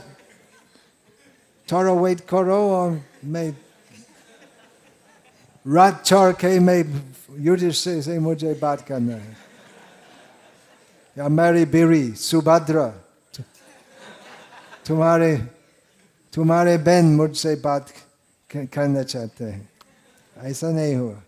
थोड़ा 1.68 1.94
वेट 1.94 2.20
करो 2.30 2.60
और 2.76 3.02
मैं 3.26 3.50
रात 5.66 6.06
छोड़ 6.06 6.32
के 6.42 6.60
मैं 6.60 6.80
युधिष्ठिर 7.46 8.02
से 8.02 8.18
मुझे 8.20 8.54
बात 8.62 8.82
करना 8.88 9.16
है 9.16 9.36
या 11.18 11.28
मेरी 11.28 11.66
बीरी 11.66 12.04
सुभद्रा 12.14 12.88
तुम्हारे 14.88 15.36
तुम्हारे 16.34 16.78
बहन 16.78 17.06
मुझसे 17.16 17.56
बात 17.60 17.94
करना 18.50 19.04
चाहते 19.04 19.46
हैं 19.46 19.70
ऐसा 20.50 20.70
नहीं 20.72 20.96
हुआ 20.96 21.22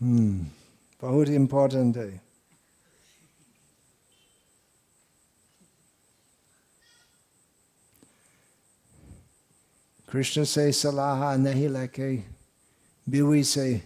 हम्म 0.00 0.46
बहुत 1.02 1.28
इम्पोर्टेंट 1.28 1.96
है 1.96 2.10
Krishna 10.11 10.43
से 10.43 10.71
सलाह 10.71 11.35
नहीं 11.37 11.69
लेके 11.69 12.15
बीवी 13.07 13.43
से 13.43 13.81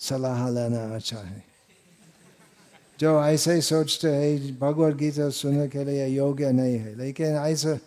सलाह 0.00 0.48
लेना 0.50 0.82
अच्छा 0.94 1.18
है 1.18 1.44
जो 2.98 3.12
ऐसे 3.24 3.60
सोचते 3.60 4.08
हैं 4.08 4.58
भगवत 4.58 4.96
गीता 4.96 5.28
सुनने 5.30 5.66
के 5.68 5.84
लिए 5.84 6.06
योग्य 6.06 6.50
नहीं 6.52 6.78
है 6.78 6.94
लेकिन 6.98 7.36
ऐसा 7.36 7.78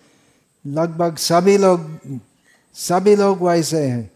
लगभग 0.65 1.17
सभी 1.19 1.57
लोग 1.57 2.19
सभी 2.75 3.15
लोग 3.15 3.41
वैसे 3.43 3.83
हैं 3.83 4.09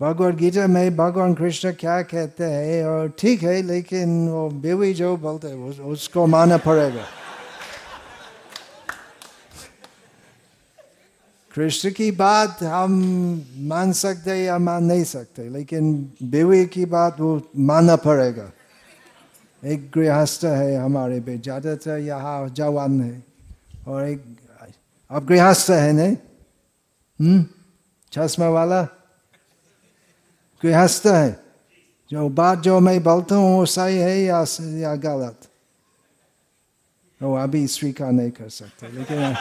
भगवत 0.00 0.34
गीता 0.34 0.66
में 0.66 0.96
भगवान 0.96 1.34
कृष्ण 1.34 1.72
क्या 1.74 2.00
कहते 2.02 2.44
हैं 2.44 2.84
और 2.86 3.08
ठीक 3.18 3.42
है 3.42 3.60
लेकिन 3.62 4.28
वो 4.28 4.48
बेवी 4.62 4.92
जो 4.94 5.16
बोलते 5.16 5.48
हैं 5.48 5.80
उसको 5.84 6.26
मानना 6.26 6.56
पड़ेगा 6.66 7.06
कृष्ण 11.58 11.90
की 11.90 12.10
बात 12.10 12.62
हम 12.62 12.92
मान 13.66 13.92
सकते 13.92 14.34
या 14.44 14.58
मान 14.58 14.84
नहीं 14.84 15.04
सकते, 15.04 15.48
लेकिन 15.48 16.12
बेवी 16.22 16.66
की 16.66 16.84
बात 16.84 17.20
वो 17.20 17.50
मानना 17.58 17.96
पड़ेगा। 17.96 18.50
एक 19.62 19.90
गृहस्थ 19.90 20.44
है 20.44 20.76
हमारे 20.76 21.20
पे, 21.20 21.36
ज़्यादातर 21.38 21.98
यहाँ 21.98 22.48
जवान 22.48 23.00
है, 23.02 23.24
और 23.88 24.06
एक 24.06 24.22
अब 25.10 25.26
गृहस्थ 25.26 25.70
है 25.70 25.92
नहीं? 25.92 26.16
हम्म? 27.20 27.44
चश्मा 28.12 28.48
वाला? 28.48 28.82
गृहस्थ 30.62 31.06
है। 31.06 31.40
जो 32.10 32.28
बात 32.28 32.58
जो 32.58 32.78
मैं 32.80 33.02
बोलता 33.02 33.34
हूँ 33.34 33.58
वो 33.58 33.66
सही 33.66 33.98
है 33.98 34.18
या 34.22 34.44
या 34.78 34.94
गलत? 34.94 35.48
वो 37.22 37.34
अभी 37.34 37.66
स्वीकार 37.66 38.12
नहीं 38.12 38.30
कर 38.30 38.48
सकते, 38.48 38.88
लेकिन 38.88 39.34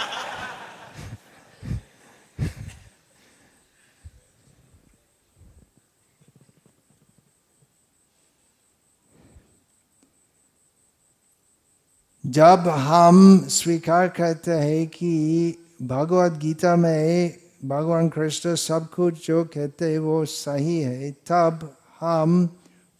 जब 12.28 12.68
हम 12.68 13.48
स्वीकार 13.48 14.08
करते 14.08 14.52
हैं 14.52 14.88
कि 14.88 15.56
भगवत 15.82 16.32
गीता 16.32 16.76
में 16.76 17.38
भगवान 17.66 18.10
कृष्ण 18.10 18.56
सब 18.56 18.90
कुछ 18.90 19.28
जो 19.28 19.44
कहते 19.46 19.92
हैं 19.92 20.00
वो 20.00 20.26
सही 20.26 20.80
है, 20.82 21.12
तब 21.12 21.78
हम 22.00 22.50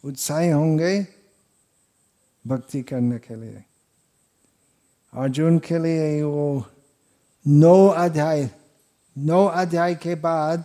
उत्साही 0.04 0.50
होंगे 0.50 1.08
भक्ति 2.48 2.82
करने 2.82 3.18
के 3.18 3.36
लिए। 3.36 3.64
अर्जुन 5.14 5.60
के 5.60 5.78
लिए 5.78 6.24
वो 6.24 6.66
नौ 7.48 7.88
अध्याय 7.88 8.50
नौ 9.18 9.46
अध्याय 9.46 9.96
के 9.96 10.16
बाद, 10.16 10.64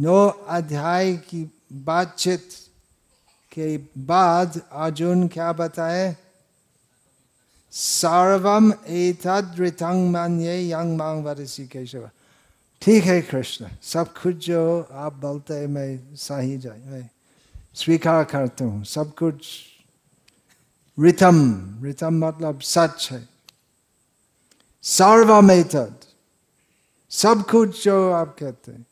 नौ 0.00 0.28
अध्याय 0.48 1.16
की 1.16 1.50
बातचीत 1.72 2.48
के 3.52 3.76
बाद 3.98 4.60
अर्जुन 4.72 5.28
क्या 5.28 5.52
बताए? 5.52 6.16
सर्वम 7.74 8.70
एतद 8.88 9.54
ऋतंग 9.60 10.10
मान्य 10.10 10.58
यंग 10.70 10.96
मांग 10.96 11.24
वरसी 11.24 11.66
केशव 11.66 12.06
ठीक 12.82 13.04
है 13.04 13.20
कृष्ण 13.22 13.66
सब 13.82 14.12
कुछ 14.12 14.46
जो 14.46 14.62
आप 14.92 15.14
बोलते 15.14 15.54
हैं 15.54 15.66
मैं 15.66 16.16
सही 16.16 16.56
जाए 16.58 16.80
मैं 16.86 17.08
स्वीकार 17.74 18.24
करता 18.24 18.64
हूँ 18.64 18.84
सब 18.84 19.14
कुछ 19.14 19.46
रितम 20.98 21.42
रितम 21.84 22.24
मतलब 22.26 22.60
सच 22.64 23.08
है 23.12 23.22
सर्वमेतद 24.84 25.94
सब 27.10 27.44
कुछ 27.50 27.84
जो 27.84 28.10
आप 28.12 28.36
कहते 28.38 28.72
हैं 28.72 28.86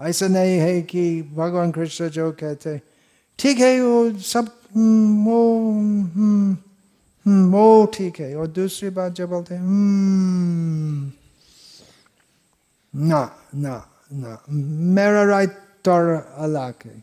ऐसा 0.00 0.26
नहीं 0.28 0.58
है 0.58 0.80
कि 0.82 1.06
भगवान 1.36 1.72
कृष्ण 1.72 2.08
जो 2.08 2.30
कहते 2.32 2.80
ठीक 3.38 3.58
है 3.58 3.80
वो 3.80 4.10
सब 4.22 4.50
वो 5.26 5.40
वो 7.26 7.86
ठीक 7.86 8.20
है। 8.20 8.36
और 8.36 8.46
दूसरी 8.46 8.90
बात 8.90 9.12
जो 9.12 9.26
बोलते 9.28 9.54
हैं 9.54 9.64
ना 12.94 13.20
ना 13.54 13.90
ना, 14.12 14.42
मेरा 14.50 15.24
राय 15.24 15.46
तौर 15.84 16.34
अलग 16.36 16.74
है। 16.84 17.02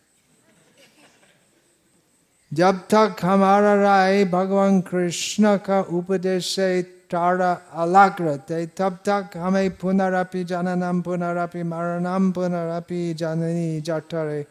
जब 2.54 2.78
तक 2.78 3.16
हमारा 3.22 3.74
राय 3.76 4.26
भगवान 4.26 4.82
कृष्ण 4.82 5.58
का 5.58 5.82
उपदेश 5.82 6.56
से 6.56 6.82
तारा 6.82 7.52
अलग 7.74 8.22
रहते, 8.22 8.66
तब 8.66 9.00
तक 9.10 9.38
हमें 9.38 9.78
पुनरापि 9.78 10.44
जननम, 10.44 11.02
पुनरापि 11.02 11.64
मरणम, 11.64 12.32
पुनरापि 12.32 13.14
जननी 13.14 13.82
जठरे, 13.82 14.46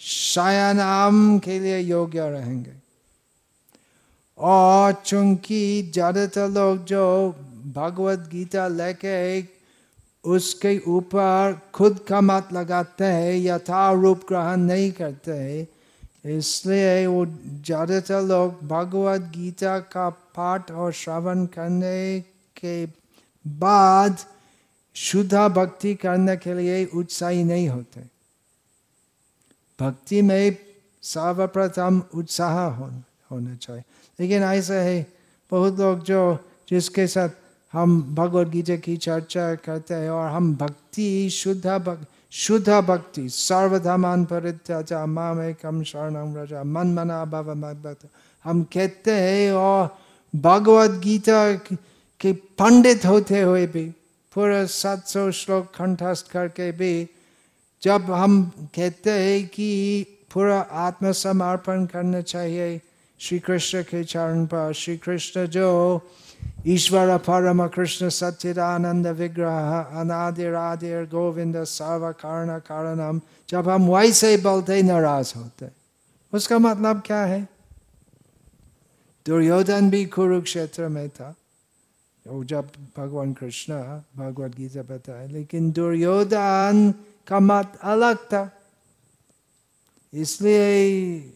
शयनाम 0.00 1.38
के 1.38 1.58
लिए 1.60 1.78
योग्य 1.78 2.30
रहेंगे। 2.30 2.85
और 4.38 4.92
चूँकि 5.04 5.90
ज़्यादातर 5.92 6.48
लोग 6.50 6.84
जो 6.84 7.04
भगवत 7.76 8.28
गीता 8.32 8.66
लेके 8.68 9.40
उसके 10.24 10.78
ऊपर 10.88 11.58
खुद 11.74 11.98
का 12.08 12.20
मत 12.20 12.48
लगाते 12.52 13.04
हैं 13.04 13.34
यथा 13.36 13.90
रूप 13.92 14.24
ग्रहण 14.28 14.60
नहीं 14.60 14.90
करते 14.92 15.32
हैं। 15.32 15.66
इसलिए 16.36 17.06
वो 17.06 17.24
ज़्यादातर 17.26 18.22
लोग 18.22 18.66
भगवत 18.68 19.30
गीता 19.34 19.78
का 19.92 20.08
पाठ 20.36 20.70
और 20.70 20.92
श्रवण 20.92 21.44
करने 21.54 22.20
के 22.56 22.84
बाद 23.44 24.16
शुद्ध 24.96 25.34
भक्ति 25.34 25.94
करने 25.96 26.36
के 26.36 26.54
लिए 26.54 26.84
उत्साही 26.94 27.44
नहीं 27.44 27.68
होते। 27.68 28.00
भक्ति 29.78 30.22
में 30.22 30.56
सर्वप्रथम 31.02 32.02
उत्साह 32.14 32.58
होना 33.30 33.54
चाहिए। 33.56 33.82
लेकिन 34.18 34.42
ऐसा 34.42 34.74
है, 34.74 35.06
बहुत 35.50 35.78
लोग 35.80 36.04
जो, 36.04 36.38
जिसके 36.70 37.06
साथ 37.06 37.28
हम 37.72 38.02
भगवद 38.14 38.50
गीता 38.50 38.76
की 38.76 38.96
चर्चा 38.96 39.54
करते 39.54 39.94
हैं 39.94 40.10
और 40.10 40.28
हम 40.30 40.54
भक्ति, 40.56 41.30
शुद्ध 41.30 41.66
भक्ति 41.66 42.06
शुद्ध 42.32 42.68
भक्ति 42.68 43.28
सर्वधमान 43.28 44.24
परित्याचा 44.24 45.04
माम 45.06 45.40
एकम 45.42 45.82
शरणम 45.82 46.34
रजा 46.36 46.62
मन 46.64 46.92
मना 46.94 47.24
भव 47.24 47.54
भक्त 47.54 48.08
हम 48.44 48.62
कहते 48.62 49.10
हैं, 49.10 49.52
और 49.52 49.96
भगवद 50.34 50.98
गीता 51.00 51.52
के 52.20 52.32
पंडित 52.58 53.04
होते 53.06 53.40
हुए 53.40 53.66
भी, 53.66 53.84
पूरा 54.34 54.64
सात 54.66 55.06
सौ 55.06 55.30
श्लोक 55.30 55.66
कंठस्थ 55.76 56.30
करके 56.30 56.70
भी, 56.72 57.08
जब 57.82 58.10
हम 58.10 58.42
कहते 58.74 59.10
हैं 59.10 59.46
कि 59.46 60.06
पूरा 60.34 60.60
आत्मसमर्पण 60.86 61.86
करना 61.86 62.20
चाहिए 62.20 62.80
श्री 63.20 63.38
कृष्ण 63.38 63.82
के 63.82 64.02
चरण 64.04 64.44
पर 64.46 64.72
श्री 64.72 64.96
कृष्ण 64.96 65.46
जो 65.46 65.68
ईश्वर 66.66 67.16
परम 67.18 67.66
कृष्ण 67.66 68.08
सच्चिदानंद 68.08 69.06
विग्रह 69.18 70.00
अनादिरादिर 70.00 71.04
गोविंद 71.10 71.62
सर्व 71.64 72.10
कारण 72.12 72.58
कारणम 72.58 73.20
जब 73.48 73.68
हम 73.68 73.88
वैसे 73.90 74.36
बोलते 74.38 74.82
नाराज़ 74.82 75.32
होते 75.36 75.68
उसका 76.32 76.58
मतलब 76.58 77.02
क्या 77.06 77.24
है 77.24 77.40
दुर्योधन 79.26 79.90
भी 79.90 80.04
कुरुक्षेत्र 80.06 80.88
में 80.88 81.08
था 81.10 81.34
जब 82.26 82.70
भगवान 82.96 83.32
कृष्ण 83.32 83.74
भगवत 84.18 84.56
गीता 84.56 84.82
बताए 84.84 85.26
लेकिन 85.28 85.70
दुर्योधन 85.72 86.92
का 87.28 87.40
मत 87.40 87.78
अलग 87.84 88.24
था 88.32 88.50
इसलिए 90.12 91.35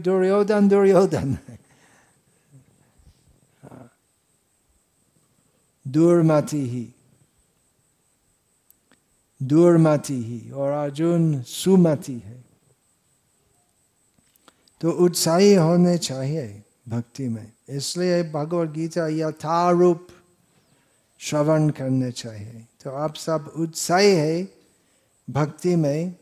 दुर्योधन 0.00 0.68
दुर्योधन 0.68 1.38
है 1.48 1.58
दूरमति 5.88 6.68
ही 6.68 6.94
दूरमति 9.42 10.14
ही 10.14 10.50
और 10.50 10.72
अर्जुन 10.72 11.42
सुमति 11.42 12.22
है 12.26 12.44
तो 14.80 14.90
उत्साही 14.90 15.54
होने 15.54 15.98
चाहिए 15.98 16.62
भक्ति 16.88 17.28
में। 17.28 17.52
इसलिए 17.68 18.22
भगवत 18.22 18.68
गीता 18.68 19.06
यथारूप 19.08 20.08
श्रवण 21.18 21.70
करने 21.70 22.12
चाहिए। 22.12 22.66
तो 22.84 22.90
आप 22.90 23.14
सब 23.14 23.52
उत्साही 23.56 24.10
है 24.10 24.48
भक्ति 25.30 25.76
में। 25.76 26.14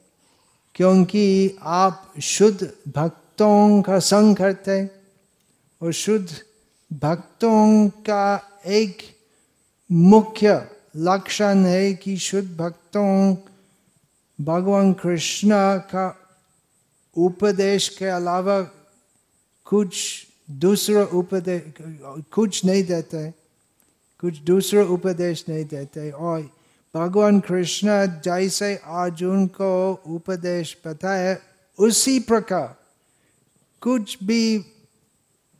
क्योंकि 0.80 1.58
आप 1.60 2.12
शुद्ध 2.22 2.70
भक्तों 2.88 3.82
का 3.82 3.98
संग 3.98 4.36
करते 4.36 4.76
और 5.80 5.92
शुद्ध 5.92 6.28
भक्तों 6.90 7.88
का 8.06 8.24
एक 8.66 9.02
मुख्य 9.90 10.54
लक्षण 10.96 11.64
है 11.64 11.92
कि 11.94 12.16
शुद्ध 12.16 12.48
भक्तों 12.56 13.34
भगवान 14.38 14.92
कृष्ण 14.92 15.50
का 15.92 16.06
उपदेश 17.16 17.88
के 17.98 18.06
अलावा 18.10 18.60
कुछ 19.66 19.98
दूसरा 20.64 21.02
उपदेश 21.18 21.62
कुछ 22.32 22.64
नहीं 22.64 22.84
देते 22.84 23.30
कुछ 24.22 24.38
दूसरा 24.44 24.84
उपदेश 24.88 25.44
नहीं 25.48 25.64
देते 25.64 26.10
और 26.10 26.50
भगवान 26.94 27.40
कृष्ण 27.40 28.06
जैसे 28.20 28.76
अर्जुन 28.76 29.46
को 29.46 30.02
उपदेश 30.06 30.76
बताए 30.86 31.38
उसी 31.78 32.20
प्रकार 32.20 32.76
कुछ 33.80 34.24
भी 34.24 34.58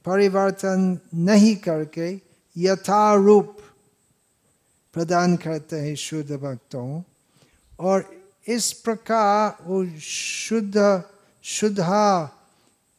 परिवर्तन 0.04 0.98
नहीं 1.14 1.56
करके 1.56 2.20
यथारूप 2.56 3.56
प्रदान 4.94 5.36
करते 5.36 5.76
हैं 5.76 5.94
शुद्ध 5.94 6.36
भक्तों। 6.36 7.02
और 7.80 8.24
इस 8.48 8.72
प्रकार 8.72 9.64
वो 9.64 9.86
शुद्ध, 10.00 11.02
शुद्धा 11.42 12.30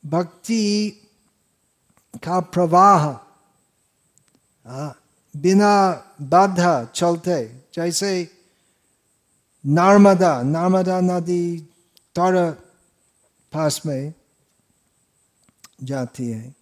भक्ति 0.05 0.89
का 2.23 2.39
प्रवाह 2.39 3.13
बिना 5.35 5.73
बाधा 6.21 6.73
चलते, 6.95 7.43
जैसे 7.73 8.11
नर्मदा 9.63 10.41
नर्मदा 10.43 10.99
नदी 11.01 11.57
तर 12.15 12.35
पास 13.53 13.81
में 13.85 14.13
जाती 15.83 16.29
है। 16.29 16.53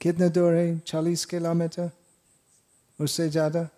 कितने 0.00 0.28
दूर 0.28 0.52
है? 0.54 0.78
चालीस 0.78 1.24
किलोमीटर? 1.24 1.90
उससे 2.98 3.28
ज़्यादा? 3.28 3.68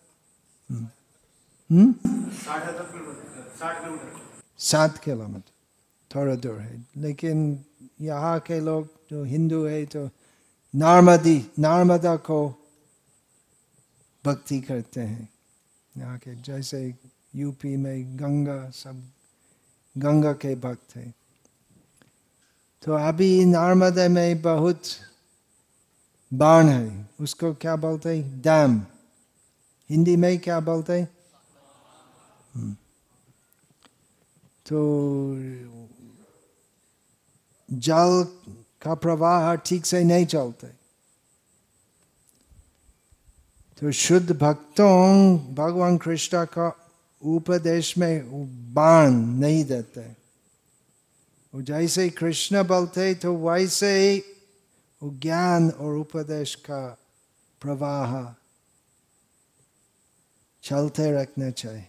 सात 4.61 4.99
किलोमीटर। 4.99 5.53
थोड़ा 6.11 6.35
दूर 6.35 6.59
है। 6.61 6.85
लेकिन 6.97 7.65
यहाँ 8.01 8.39
के 8.41 8.61
लोग 8.61 8.89
जो 9.11 9.25
हिंदू 9.25 9.65
है 9.65 9.85
तो 9.87 10.05
नर्मदी, 10.75 11.39
नर्मदा 11.59 12.17
को 12.17 12.39
भक्ति 14.25 14.61
करते 14.61 15.01
हैं। 15.01 15.29
यहाँ 15.97 16.19
के 16.19 16.35
जैसे 16.35 16.95
यूपी 17.37 17.77
में 17.77 18.17
गंगा, 18.17 18.71
सब 18.71 19.11
गंगा 19.99 20.33
के 20.33 20.55
भक्त 20.55 20.97
है। 20.97 21.15
तो 22.83 22.93
अभी 22.93 23.45
नर्मदा 23.45 24.09
में 24.09 24.43
बहुत 24.43 24.83
बाण 26.35 26.67
है। 26.67 27.09
उसको 27.21 27.55
क्या 27.55 27.77
बोलते 27.77 28.19
हैं? 28.19 28.41
डैम 28.41 28.83
हिंदी 29.91 30.17
में 30.17 30.39
क्या 30.39 30.61
बोलते 30.61 31.01
हम्म। 32.55 32.73
तो 34.67 34.79
जल 37.73 38.25
का 38.83 38.95
प्रवाह 38.95 39.55
ठीक 39.55 39.87
से 39.87 40.05
नहीं 40.05 40.27
चलते। 40.27 40.84
तो 43.79 43.93
शुद्ध 43.93 44.33
भक्तों, 44.39 45.39
भगवान 45.55 45.97
कृष्ण 45.99 46.45
का 46.45 46.69
उपदेश 47.23 47.99
में 47.99 48.31
बाण 48.75 49.11
नहीं 49.11 49.65
देते 49.65 50.01
वो 51.55 51.63
जैसे 51.63 52.09
कृष्ण 52.11 52.63
बोलते 52.63 53.15
तो 53.15 53.35
वैसे 53.37 53.91
ही 53.99 54.23
ज्ञान 55.03 55.71
और 55.71 55.97
उपदेश 55.97 56.55
का 56.55 56.99
प्रवाह 57.61 58.35
चलते 60.63 61.11
रखना 61.13 61.51
चाहिए। 61.51 61.89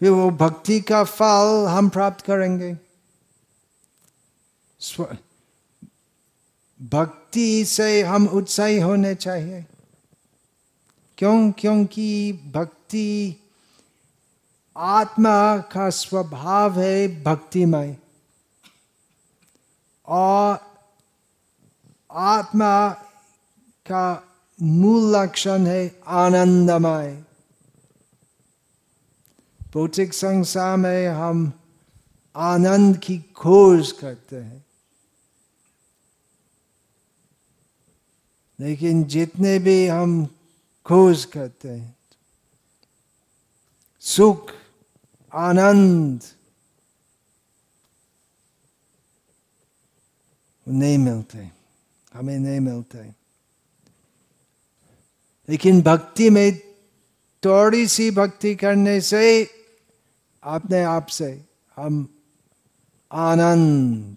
फिर 0.00 0.10
वो 0.10 0.30
भक्ति 0.30 0.80
का 0.80 1.04
फल 1.04 1.66
हम 1.68 1.88
प्राप्त 1.88 2.24
करेंगे। 2.24 2.76
भक्ति 6.82 7.64
से 7.64 8.02
हम 8.02 8.26
उत्साही 8.26 8.80
होने 8.80 9.14
चाहिए। 9.14 9.66
क्यों? 11.18 11.52
क्योंकि 11.52 12.32
भक्ति 12.32 13.36
आत्मा 14.76 15.58
का 15.58 15.90
स्वभाव 15.90 16.80
है 16.80 17.22
भक्तिमय। 17.22 17.96
और 20.06 20.58
आत्मा 22.12 22.90
का 23.86 24.24
मूल 24.62 25.16
लक्षण 25.16 25.66
है 25.66 26.00
आनंदमय। 26.06 27.24
भौतिक 29.74 30.14
संसार 30.14 30.76
में 30.76 31.08
हम 31.08 31.52
आनंद 32.36 32.96
की 32.96 33.18
खोज 33.18 33.92
करते 33.92 34.36
हैं। 34.36 34.67
लेकिन 38.60 39.04
जितने 39.04 39.58
भी 39.58 39.86
हम 39.86 40.26
खोज 40.84 41.24
करते 41.24 41.68
हैं, 41.68 41.96
सुख, 44.00 44.50
आनंद, 45.34 46.22
नहीं 50.68 50.98
मिलते, 50.98 51.50
हमें 52.14 52.38
नहीं 52.38 52.60
मिलते। 52.60 52.98
लेकिन 55.48 55.82
भक्ति 55.82 56.30
में 56.30 56.58
थोड़ी 57.44 57.86
सी 57.88 58.10
भक्ति 58.10 58.54
करने 58.54 59.00
से 59.00 59.50
अपने 60.42 60.82
आप 60.82 61.06
से 61.06 61.44
हम 61.76 62.08
आनंद 63.12 64.16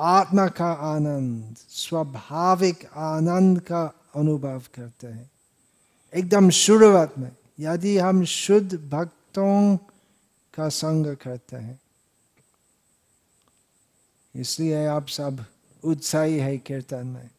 आत्मा 0.00 0.46
का 0.48 0.70
आनंद, 0.86 1.56
स्वाभाविक 1.58 2.84
आनंद 2.88 3.60
का 3.60 3.82
अनुभव 4.16 4.62
करते 4.74 5.06
हैं। 5.06 5.30
एकदम 6.12 6.50
शुरुआत 6.50 7.18
में, 7.18 7.30
यदि 7.60 7.96
हम 7.98 8.24
शुद्ध 8.24 8.74
भक्तों 8.90 9.76
का 10.54 10.68
संग 10.68 11.16
करते 11.16 11.56
हैं, 11.56 11.78
इसलिए 14.34 14.86
आप 14.86 15.08
सब 15.08 15.44
उत्साही 15.82 16.38
है 16.38 16.56
कीर्तन 16.58 17.06
में। 17.06 17.30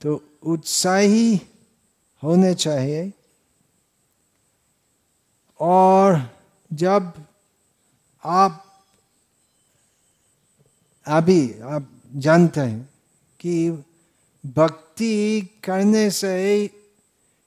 तो 0.00 0.22
उत्साही 0.42 1.40
होने 2.22 2.54
चाहिए, 2.54 3.12
और 5.60 6.22
जब 6.70 7.12
आप 8.24 8.66
अभी 11.06 11.60
आप 11.60 11.88
जानते 12.16 12.60
हैं 12.60 12.90
कि 13.40 13.70
भक्ति 14.46 15.40
करने 15.64 16.10
से 16.10 16.70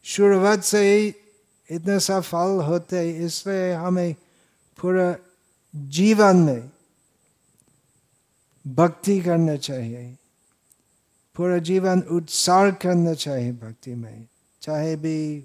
शुरुआत 0.03 0.63
से 0.63 0.97
ही 0.97 1.15
इतने 1.71 1.99
सा 1.99 2.19
फल 2.19 2.61
होते 2.61 3.11
इसलिए 3.11 3.73
हमें 3.73 4.13
पूरा 4.81 5.15
जीवन 5.75 6.35
में 6.35 6.71
भक्ति 8.67 9.21
करना 9.21 9.55
चाहिए। 9.55 10.17
पूरा 11.35 11.57
जीवन 11.57 12.01
उत्साह 12.01 12.71
करना 12.71 13.13
चाहिए 13.13 13.51
भक्ति 13.51 13.95
में, 13.95 14.27
चाहे 14.61 14.95
भी 14.95 15.37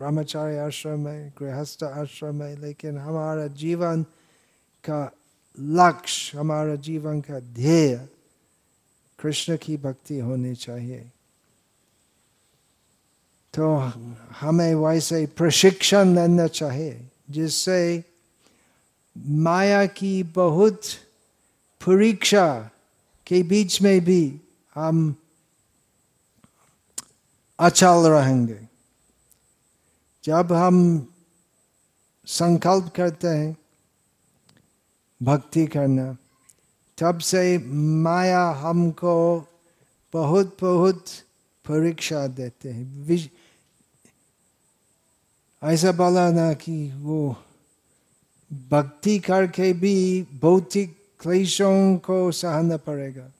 ब्रह्मचार्य 0.00 0.58
आश्रम 0.58 1.00
में, 1.00 1.32
गृहस्थ 1.38 1.84
आश्रम 1.84 2.34
में, 2.34 2.56
लेकिन 2.56 2.98
हमारा 2.98 3.46
जीवन 3.46 4.02
का 4.84 5.12
लक्ष्य 5.58 6.38
हमारा 6.38 6.74
जीवन 6.74 7.20
का 7.20 7.40
ध्येय 7.40 7.96
कृष्ण 9.18 9.56
की 9.56 9.76
भक्ति 9.76 10.18
होनी 10.18 10.54
चाहिए 10.54 11.10
तो 13.54 13.76
हमें 14.40 14.74
वैसे 14.74 15.24
प्रशिक्षण 15.26 16.14
लेना 16.14 16.46
चाहिए 16.46 17.08
जिससे 17.30 18.04
माया 19.16 19.84
की 19.86 20.22
बहुत 20.22 20.80
परीक्षा 21.80 22.46
के 23.26 23.42
बीच 23.42 23.80
में 23.82 24.00
भी 24.04 24.40
हम 24.74 25.14
अचल 27.58 28.06
रहेंगे 28.08 28.60
जब 30.24 30.52
हम 30.52 30.76
संकल्प 32.26 32.92
करते 32.96 33.28
हैं 33.28 33.56
भक्ति 35.22 35.66
करना। 35.66 36.16
तब 36.98 37.18
से 37.18 37.58
माया 38.02 38.50
हमको 38.50 39.46
बहुत 40.12 40.56
बहुत 40.60 41.04
परीक्षा 41.64 42.26
देते 42.26 42.70
हैं। 42.70 43.30
ऐसा 45.64 45.92
बोला 45.92 46.30
ना 46.30 46.52
कि 46.52 46.92
वो 46.92 47.36
भक्ति 48.52 49.18
करके 49.18 49.72
भी 49.72 50.22
भौतिक 50.22 50.96
क्लेशों 51.20 51.96
को 51.96 52.32
सहना 52.32 52.76
पड़ेगा। 52.76 53.30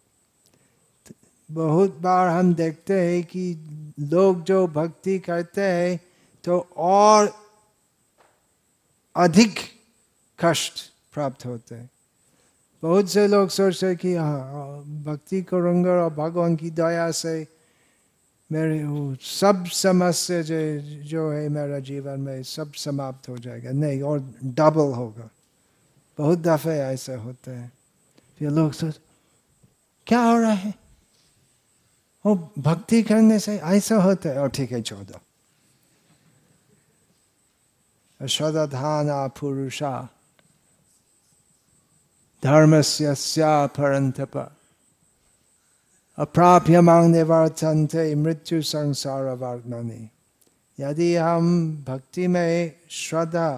बहुत 1.50 1.98
बार 1.98 2.28
हम 2.28 2.54
देखते 2.54 3.00
हैं 3.00 3.24
कि 3.24 3.44
लोग 4.00 4.42
जो 4.44 4.66
भक्ति 4.66 5.18
करते 5.18 5.62
हैं 5.62 6.00
तो 6.44 6.58
और 6.76 7.34
अधिक 9.16 9.58
कष्ट 10.38 10.93
प्राप्त 11.14 11.46
होते 11.46 11.74
हैं। 11.74 11.90
बहुत 12.82 13.10
से 13.10 13.28
लोग 13.28 13.48
सोचते 13.48 13.96
कि 13.96 14.14
हाँ 14.14 14.82
भक्ति 14.82 15.42
करूँगा 15.42 15.90
और 15.90 16.14
भगवान 16.14 16.56
की 16.56 16.70
दया 16.70 17.10
से 17.10 17.48
मेरे 18.52 18.84
सब 19.22 19.66
समस्या 19.66 20.42
जो 20.42 20.78
जो 21.02 21.30
है 21.30 21.48
मेरा 21.48 21.78
जीवन 21.78 22.20
में 22.20 22.42
सब 22.42 22.72
समाप्त 22.72 23.28
हो 23.28 23.38
जाएगा। 23.38 23.70
नहीं, 23.70 24.02
और 24.02 24.34
डबल 24.44 24.92
होगा। 24.94 25.30
बहुत 26.18 26.38
दफे 26.38 26.70
ऐसे 26.70 27.14
होते 27.14 27.50
हैं। 27.50 27.72
फिर 28.38 28.50
लोग 28.50 28.72
सोच, 28.72 29.00
क्या 30.06 30.22
हो 30.22 30.38
रहा 30.38 30.52
है? 30.52 30.74
वो 32.26 32.52
भक्ति 32.58 33.02
करने 33.02 33.38
से 33.38 33.58
ऐसा 33.58 33.96
होता 33.96 34.28
है। 34.28 34.38
और 34.38 34.48
ठीक 34.48 34.72
है, 34.72 34.82
छोड़। 34.82 35.00
दो 35.00 35.18
श्रद्धाना 38.26 39.26
पुरुषा। 39.26 40.08
धर्म 42.44 42.80
से 42.82 43.14
परंतप 43.76 44.36
अप्राप्य 46.18 46.80
मांगने 46.80 47.22
वर्तनते 47.22 48.14
मृत्यु 48.14 48.60
संसार 48.62 49.24
वर्णनी 49.34 50.08
यदि 50.78 51.14
हम 51.16 51.46
भक्ति 51.88 52.26
में 52.28 52.72
श्रद्धा 52.90 53.48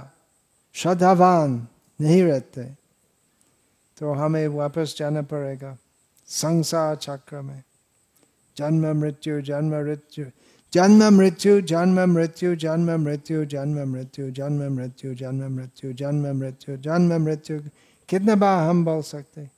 श्रद्धावान 0.74 1.66
नहीं 2.00 2.22
रहते 2.22 2.64
तो 3.98 4.12
हमें 4.12 4.46
वापस 4.48 4.94
जाना 4.98 5.22
पड़ेगा 5.22 5.76
संसार 6.28 6.96
चक्र 6.96 7.40
में 7.42 7.62
जन्म 8.56 8.86
मृत्यु 9.00 9.40
जन्म 9.40 9.74
मृत्यु 9.84 10.24
जन्म 10.72 11.02
मृत्यु 11.16 11.60
जन्म 11.64 12.10
मृत्यु 12.12 12.54
जन्म 12.64 12.94
मृत्यु 13.04 13.44
जन्म 13.44 13.82
मृत्यु 13.94 14.30
जन्म 14.32 14.62
मृत्यु 14.76 15.12
जन्म 15.14 15.56
मृत्यु 15.56 15.92
जन्म 15.94 16.36
मृत्यु 16.38 16.76
जन्म 16.76 17.12
मृत्यु 17.24 17.58
कितने 18.08 18.34
बार 18.36 18.68
हम 18.68 18.84
बोल 18.84 19.02
सकते 19.02 19.48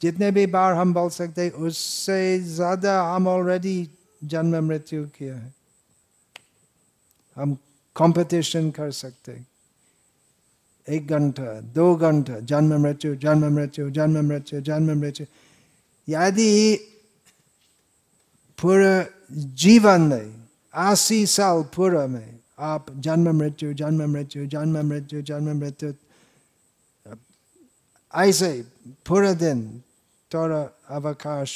जितने 0.00 0.30
भी 0.30 0.46
बार 0.46 0.72
हम 0.74 0.92
बोल 0.94 1.08
सकते 1.10 1.48
उससे 1.50 2.38
ज़्यादा 2.40 3.00
हम 3.04 3.28
ऑलरेडी 3.28 3.88
जन्म 4.22 4.64
मृत्यु 4.64 5.04
किया 5.16 5.34
है। 5.36 5.52
हम 7.36 7.56
कंपटीशन 7.96 8.70
कर 8.70 8.90
सकते 8.90 9.32
एक 10.86 11.06
घंटा, 11.06 11.60
दो 11.60 11.94
घंटा, 11.96 12.38
जन्म 12.40 12.80
मृत्यु 12.82 13.14
जन्म 13.16 13.54
मृत्यु 13.54 13.90
जन्म 13.90 14.24
मृत्यु 14.28 14.60
जन्म 14.60 14.98
मृत्यु। 15.00 15.26
यदि 16.08 16.76
पूरा 18.58 19.04
जीवन 19.56 20.00
में, 20.02 20.28
अस्सी 20.74 21.26
साल 21.26 21.62
पूरा 21.74 22.06
में 22.06 22.38
आप 22.58 22.86
जन्म 22.98 23.36
मृत्यु 23.38 23.72
जन्म 23.74 24.10
मृत्यु 24.12 24.46
जन्म 24.46 24.86
मृत्यु 24.88 25.22
जन्म 25.22 25.56
मृत्यु 25.58 25.92
ऐसे 28.14 28.50
पूरा 29.06 29.32
दिन 29.32 29.82
थोड़ा 30.30 30.62
अवकाश 30.96 31.52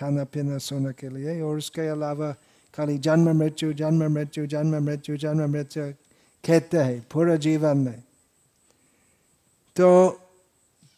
खाना 0.00 0.24
पीना 0.24 0.58
सोने 0.58 0.92
के 0.92 1.08
लिए 1.08 1.40
और 1.40 1.58
उसके 1.58 1.88
अलावा 1.88 2.32
खाली 2.74 2.98
जन्म 2.98 3.28
मृत्यु 3.38 3.72
जन्म 3.72 4.04
मृत्यु 4.12 4.46
जन्म 4.46 4.82
मृत्यु 4.84 5.16
जन्म 5.16 5.50
मृत्यु 5.52 5.84
कहते 6.44 6.78
हैं 6.78 7.00
पूरा 7.12 7.36
जीवन 7.36 7.78
में 7.78 8.02
तो 9.76 10.08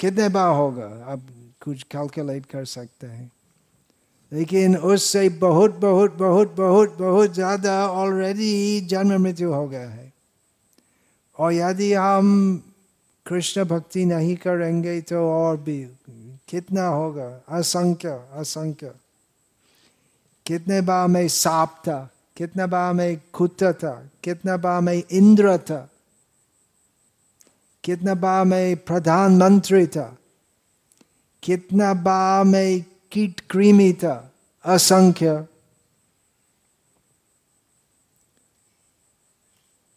कितने 0.01 0.29
बार 0.29 0.55
होगा? 0.55 0.87
आप 1.13 1.21
कुछ 1.65 1.83
कैलकुलेट 1.83 2.47
कर 2.47 2.65
सकते 2.65 3.07
हैं। 3.07 3.31
लेकिन 4.33 4.77
उससे 4.77 5.29
बहुत 5.29 5.77
बहुत 5.77 6.13
बहुत 6.15 6.55
बहुत 6.57 6.97
बहुत 6.99 7.35
ज़्यादा 7.35 7.75
ऑलरेडी 7.89 8.81
जन्म 8.81 9.23
मृत्यु 9.23 9.53
हो 9.53 9.67
गया 9.69 9.89
है। 9.89 10.13
और 11.39 11.53
यदि 11.53 11.93
हम 11.93 12.63
कृष्ण 13.31 13.65
भक्ति 13.65 14.05
नहीं 14.05 14.37
करेंगे 14.37 15.01
तो 15.01 15.31
और 15.31 15.57
भी 15.57 15.89
कितना 16.49 16.87
होगा? 16.87 17.45
असंख्य 17.49 18.29
असंख्य। 18.33 18.93
कितने 20.47 20.81
बार 20.81 21.09
में 21.09 21.29
सांप 21.29 21.71
था? 21.71 22.11
कितना 22.37 22.67
बार 22.67 22.95
में 22.95 23.21
कुत्ता 23.33 23.73
था? 23.73 24.11
कितना 24.25 24.57
बार 24.57 24.81
में 24.81 25.03
इंद्र 25.11 25.59
था? 25.59 25.91
कितना 27.85 28.15
बार 28.15 28.45
में 28.45 28.77
प्रधानमंत्री 28.77 29.87
था? 29.87 30.19
कितना 31.43 31.95
बार 31.95 32.45
में 32.45 32.85
कीट 33.13 33.41
कृमि 33.41 33.93
था? 33.93 34.33
असंख्य। 34.65 35.47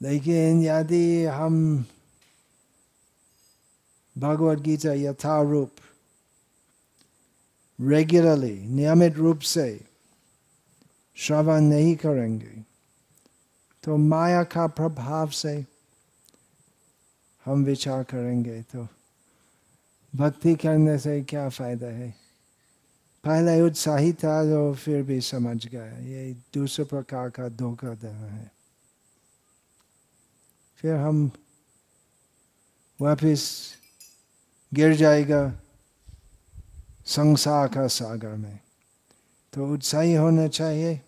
लेकिन 0.02 0.64
यदि 0.64 1.26
हम 1.26 1.86
भगवत 4.16 4.60
गीता 4.60 4.94
यथारूप 4.94 5.72
रेगुलरली 7.80 8.60
नियमित 8.70 9.16
रूप 9.16 9.40
से 9.46 9.68
श्रवण 11.18 11.62
नहीं 11.64 11.96
करेंगे 11.96 12.64
तो 13.84 13.98
माया 13.98 14.44
का 14.46 14.68
प्रभाव 14.70 15.30
से 15.34 15.64
हम 17.46 17.64
विचार 17.66 18.04
करेंगे 18.04 18.62
तो 18.64 18.88
भक्ति 20.14 20.56
करने 20.56 20.98
से 20.98 21.22
क्या 21.22 21.48
फ़ायदा 21.50 21.88
है 21.88 22.10
पहले 23.24 23.60
उत्साही 23.62 24.14
था 24.14 24.44
तो 24.44 24.74
फिर 24.74 25.04
भी 25.04 25.20
समझ 25.22 25.66
गया 25.68 25.86
ये 26.00 26.34
दूसरे 26.54 26.86
प्रकार 26.86 27.30
का 27.30 27.48
धोखा 27.50 27.94
देना 27.96 28.28
है 28.28 28.52
फिर 30.84 30.96
हम 30.96 31.30
वापिस 33.00 33.44
गिर 34.74 34.96
जाएगा 34.96 35.60
संसार 37.06 37.68
का 37.68 37.88
सागर 37.88 38.34
में। 38.34 38.60
तो 39.54 39.74
उत्साही 39.74 40.14
होना 40.14 40.48
चाहिए। 40.48 41.02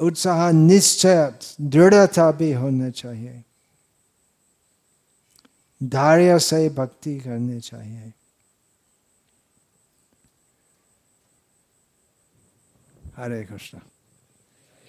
उत्साह 0.00 0.50
निश्चय, 0.50 1.38
दृढ़ता 1.60 2.32
भी 2.32 2.52
होना 2.52 2.90
चाहिए। 2.90 3.44
धैर्य 5.82 6.38
से 6.38 6.68
भक्ति 6.68 7.20
करनी 7.20 7.60
चाहिए। 7.60 8.12
हरे 13.16 13.44
Krishna. 13.46 13.95